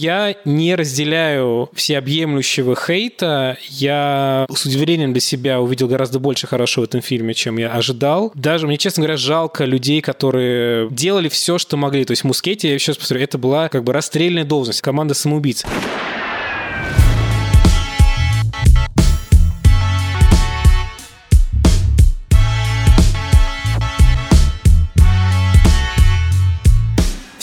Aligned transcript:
Я 0.00 0.34
не 0.46 0.76
разделяю 0.76 1.68
всеобъемлющего 1.74 2.74
хейта. 2.74 3.58
Я 3.68 4.46
с 4.50 4.64
удивлением 4.64 5.12
для 5.12 5.20
себя 5.20 5.60
увидел 5.60 5.88
гораздо 5.88 6.18
больше 6.18 6.46
хорошего 6.46 6.86
в 6.86 6.88
этом 6.88 7.02
фильме, 7.02 7.34
чем 7.34 7.58
я 7.58 7.70
ожидал. 7.70 8.32
Даже, 8.34 8.66
мне, 8.66 8.78
честно 8.78 9.02
говоря, 9.02 9.18
жалко 9.18 9.66
людей, 9.66 10.00
которые 10.00 10.88
делали 10.90 11.28
все, 11.28 11.58
что 11.58 11.76
могли. 11.76 12.06
То 12.06 12.12
есть 12.12 12.24
Мускетти, 12.24 12.68
я 12.68 12.78
раз 12.78 12.96
повторю, 12.96 13.20
это 13.20 13.36
была 13.36 13.68
как 13.68 13.84
бы 13.84 13.92
расстрельная 13.92 14.44
должность, 14.44 14.80
команда 14.80 15.12
самоубийц. 15.12 15.66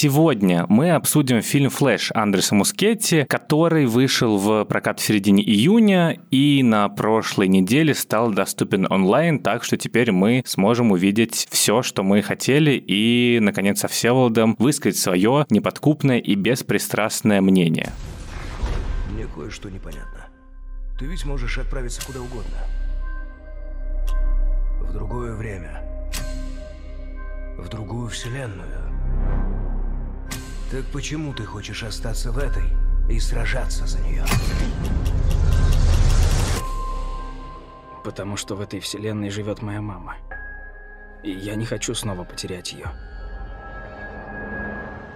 Сегодня 0.00 0.64
мы 0.68 0.92
обсудим 0.92 1.42
фильм 1.42 1.70
«Флэш» 1.70 2.12
Андреса 2.14 2.54
Мускетти, 2.54 3.24
который 3.24 3.86
вышел 3.86 4.38
в 4.38 4.64
прокат 4.64 5.00
в 5.00 5.02
середине 5.02 5.42
июня 5.42 6.20
и 6.30 6.62
на 6.62 6.88
прошлой 6.88 7.48
неделе 7.48 7.94
стал 7.94 8.30
доступен 8.30 8.86
онлайн, 8.88 9.40
так 9.40 9.64
что 9.64 9.76
теперь 9.76 10.12
мы 10.12 10.44
сможем 10.46 10.92
увидеть 10.92 11.48
все, 11.50 11.82
что 11.82 12.04
мы 12.04 12.22
хотели, 12.22 12.80
и, 12.86 13.40
наконец, 13.40 13.80
со 13.80 13.88
Всеволодом 13.88 14.54
высказать 14.60 14.98
свое 14.98 15.46
неподкупное 15.50 16.18
и 16.20 16.36
беспристрастное 16.36 17.40
мнение. 17.40 17.90
Мне 19.12 19.26
кое-что 19.26 19.68
непонятно. 19.68 20.28
Ты 20.96 21.06
ведь 21.06 21.24
можешь 21.24 21.58
отправиться 21.58 22.06
куда 22.06 22.20
угодно. 22.20 22.58
В 24.80 24.92
другое 24.92 25.34
время. 25.34 25.82
В 27.58 27.68
другую 27.68 28.08
вселенную. 28.10 29.37
Так 30.70 30.84
почему 30.92 31.32
ты 31.32 31.44
хочешь 31.44 31.82
остаться 31.82 32.30
в 32.30 32.36
этой 32.36 32.64
и 33.08 33.18
сражаться 33.18 33.86
за 33.86 34.00
нее? 34.00 34.22
Потому 38.04 38.36
что 38.36 38.54
в 38.54 38.60
этой 38.60 38.78
вселенной 38.80 39.30
живет 39.30 39.62
моя 39.62 39.80
мама. 39.80 40.16
И 41.22 41.30
я 41.30 41.54
не 41.54 41.64
хочу 41.64 41.94
снова 41.94 42.24
потерять 42.24 42.74
ее. 42.74 42.92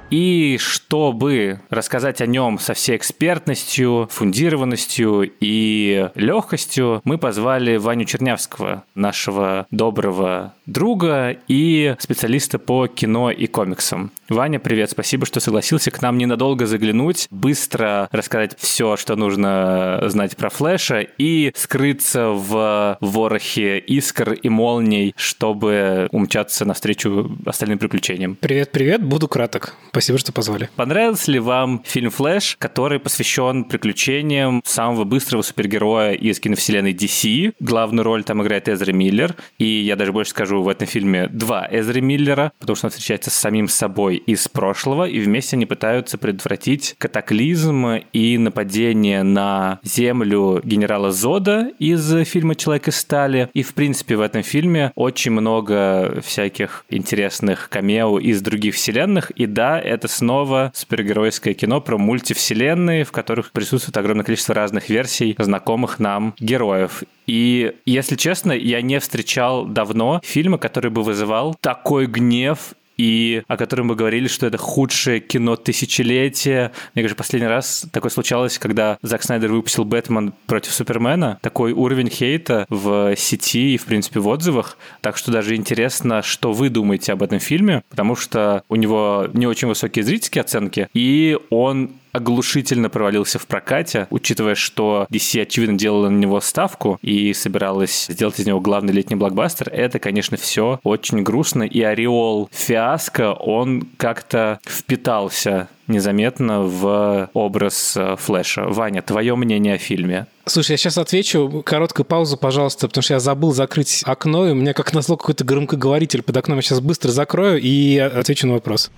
И 0.09 0.59
чтобы 0.59 1.61
рассказать 1.71 2.21
о 2.21 2.27
нем 2.27 2.59
со 2.59 2.75
всей 2.75 2.97
экспертностью, 2.97 4.09
фундированностью 4.11 5.31
и 5.41 6.11
легкостью, 6.15 7.01
мы 7.05 7.17
позвали 7.17 7.79
Ваню 7.79 8.05
Чернявского, 8.05 8.85
нашего 8.95 9.67
доброго 9.71 10.55
друга 10.67 11.37
и 11.49 11.95
специалиста 11.99 12.59
по 12.59 12.87
кино 12.87 13.31
и 13.31 13.47
комиксам. 13.47 14.13
Ваня, 14.29 14.59
привет, 14.59 14.91
спасибо, 14.91 15.27
что 15.27 15.41
согласился 15.41 15.91
к 15.91 16.01
нам 16.01 16.17
ненадолго 16.17 16.67
заглянуть, 16.67 17.27
быстро 17.31 18.09
рассказать 18.13 18.57
все, 18.59 18.97
что 18.97 19.15
нужно 19.15 20.03
знать 20.07 20.37
про 20.37 20.49
Флэша 20.49 21.01
и 21.01 21.53
скрыться 21.55 22.29
в 22.29 22.97
ворохе 23.01 23.79
искр 23.79 24.33
и 24.33 24.49
молний, 24.49 25.13
чтобы 25.17 26.09
умчаться 26.13 26.65
навстречу 26.65 27.37
остальным 27.45 27.79
приключениям. 27.79 28.37
Привет-привет, 28.37 29.05
буду 29.05 29.29
краток. 29.29 29.75
Спасибо, 29.91 30.19
что 30.19 30.33
позвали. 30.33 30.71
Понравился 30.77 31.31
ли 31.31 31.39
вам 31.39 31.83
фильм 31.85 32.11
«Флэш», 32.11 32.57
который 32.59 32.99
посвящен 32.99 33.65
приключениям 33.65 34.63
самого 34.65 35.05
быстрого 35.05 35.43
супергероя 35.43 36.13
из 36.13 36.41
киновселенной 36.41 36.95
DC? 36.95 37.55
Главную 37.61 38.05
роль 38.05 38.25
там 38.25 38.43
играет 38.43 38.69
Эзра 38.69 38.93
Миллер, 38.93 39.35
и 39.59 39.67
я 39.67 39.97
даже 39.97 40.13
больше 40.13 40.31
скажу, 40.31 40.62
в 40.63 40.69
этом 40.69 40.87
фильме 40.87 41.29
два 41.29 41.69
Эзры 41.71 42.01
Миллера, 42.01 42.53
потому 42.59 42.77
что 42.77 42.87
он 42.87 42.91
встречается 42.91 43.31
с 43.31 43.35
самим 43.35 43.69
собой 43.69 44.17
из 44.17 44.49
прошлого, 44.49 45.05
и 45.05 45.21
вместе 45.21 45.57
они 45.57 45.67
пытаются 45.67 46.19
предотвратить 46.19 46.95
катаклизм 46.99 47.87
и 48.13 48.39
нападение 48.39 49.23
на 49.23 49.81
Землю 49.83 50.61
генерала 50.65 51.13
Зода 51.13 51.71
из 51.79 52.25
фильма 52.27 52.55
«Человек 52.55 52.89
из 52.89 52.97
стали». 52.97 53.49
И, 53.53 53.63
в 53.63 53.75
принципе, 53.75 54.17
в 54.17 54.21
этом 54.21 54.43
фильме 54.43 54.93
очень 54.95 55.33
много 55.33 56.21
всяких 56.25 56.85
интересных 56.89 57.69
камео 57.69 58.19
из 58.19 58.41
других 58.41 58.75
вселенных, 58.75 59.31
и 59.33 59.47
да, 59.47 59.81
это 59.81 60.09
снова 60.09 60.73
супергеройское 60.75 61.55
кино 61.55 61.81
про 61.81 61.99
мультивселенные, 61.99 63.05
в 63.05 63.13
которых 63.13 63.53
присутствует 63.53 63.97
огромное 63.97 64.25
количество 64.25 64.55
разных 64.55 64.89
версий 64.89 65.35
знакомых 65.39 65.99
нам 65.99 66.35
героев. 66.39 67.03
И, 67.27 67.73
если 67.87 68.17
честно, 68.17 68.53
я 68.53 68.83
не 68.83 68.99
встречал 68.99 69.65
давно 69.65 70.21
фильма, 70.43 70.59
который 70.59 70.91
бы 70.91 71.05
вызывал 71.05 71.55
такой 71.61 72.07
гнев 72.07 72.75
и 72.97 73.43
о 73.47 73.57
котором 73.57 73.87
мы 73.87 73.95
говорили, 73.95 74.27
что 74.27 74.45
это 74.45 74.59
худшее 74.59 75.21
кино 75.21 75.55
тысячелетия. 75.55 76.73
Мне 76.95 77.05
кажется, 77.05 77.17
последний 77.17 77.49
раз 77.49 77.87
такое 77.93 78.11
случалось, 78.11 78.59
когда 78.59 78.99
Зак 79.03 79.23
Снайдер 79.23 79.53
выпустил 79.53 79.85
«Бэтмен 79.85 80.35
против 80.47 80.73
Супермена». 80.73 81.39
Такой 81.43 81.73
уровень 81.73 82.11
хейта 82.11 82.67
в 82.69 83.15
сети 83.17 83.75
и, 83.75 83.79
в 83.79 83.85
принципе, 83.85 84.19
в 84.19 84.27
отзывах. 84.27 84.77
Так 85.01 85.17
что 85.17 85.31
даже 85.31 85.55
интересно, 85.55 86.23
что 86.23 86.53
вы 86.53 86.71
думаете 86.71 87.13
об 87.13 87.23
этом 87.23 87.39
фильме, 87.39 87.85
потому 87.89 88.17
что 88.17 88.65
у 88.69 88.75
него 88.75 89.29
не 89.33 89.47
очень 89.47 89.69
высокие 89.69 90.05
зрительские 90.05 90.43
оценки, 90.43 90.89
и 90.93 91.39
он 91.51 91.93
оглушительно 92.13 92.91
провалился 92.91 93.39
в 93.39 93.47
прокате, 93.47 94.07
учитывая, 94.11 94.55
что 94.55 95.07
DC, 95.11 95.43
очевидно, 95.43 95.79
делала 95.79 96.09
на 96.09 96.19
него 96.19 96.41
ставку 96.41 96.99
и 97.03 97.33
собиралась 97.33 98.07
сделать 98.09 98.39
из 98.39 98.47
него 98.47 98.61
главный 98.61 98.93
летний 98.93 99.17
блокбастер, 99.17 99.69
это, 99.71 99.99
конечно, 99.99 100.37
все 100.37 100.81
очень 100.85 101.23
грустно, 101.23 101.63
и 101.63 101.81
ореол 101.83 102.49
фиаско, 102.53 103.33
он 103.33 103.89
как-то 103.97 104.61
впитался 104.67 105.69
незаметно 105.89 106.63
в 106.63 107.31
образ 107.35 107.97
э, 107.97 108.17
Флэша. 108.19 108.65
Ваня, 108.69 109.03
твое 109.03 109.35
мнение 109.37 109.75
о 109.75 109.79
фильме? 109.79 110.27
Слушай, 110.47 110.73
я 110.73 110.77
сейчас 110.77 110.97
отвечу. 110.97 111.63
Короткую 111.65 112.07
паузу, 112.07 112.37
пожалуйста, 112.37 112.89
потому 112.89 113.03
что 113.03 113.15
я 113.15 113.21
забыл 113.21 113.53
закрыть 113.53 114.03
окно, 114.07 114.49
и 114.49 114.53
у 114.53 114.55
меня 114.55 114.75
как 114.75 114.93
назло 114.93 115.17
какой-то 115.17 115.45
громкоговоритель 115.45 116.23
под 116.23 116.37
окном. 116.37 116.59
Я 116.59 116.63
сейчас 116.63 116.81
быстро 116.81 117.11
закрою 117.11 117.61
и 117.61 117.99
отвечу 117.99 118.47
на 118.47 118.55
вопрос. 118.55 118.91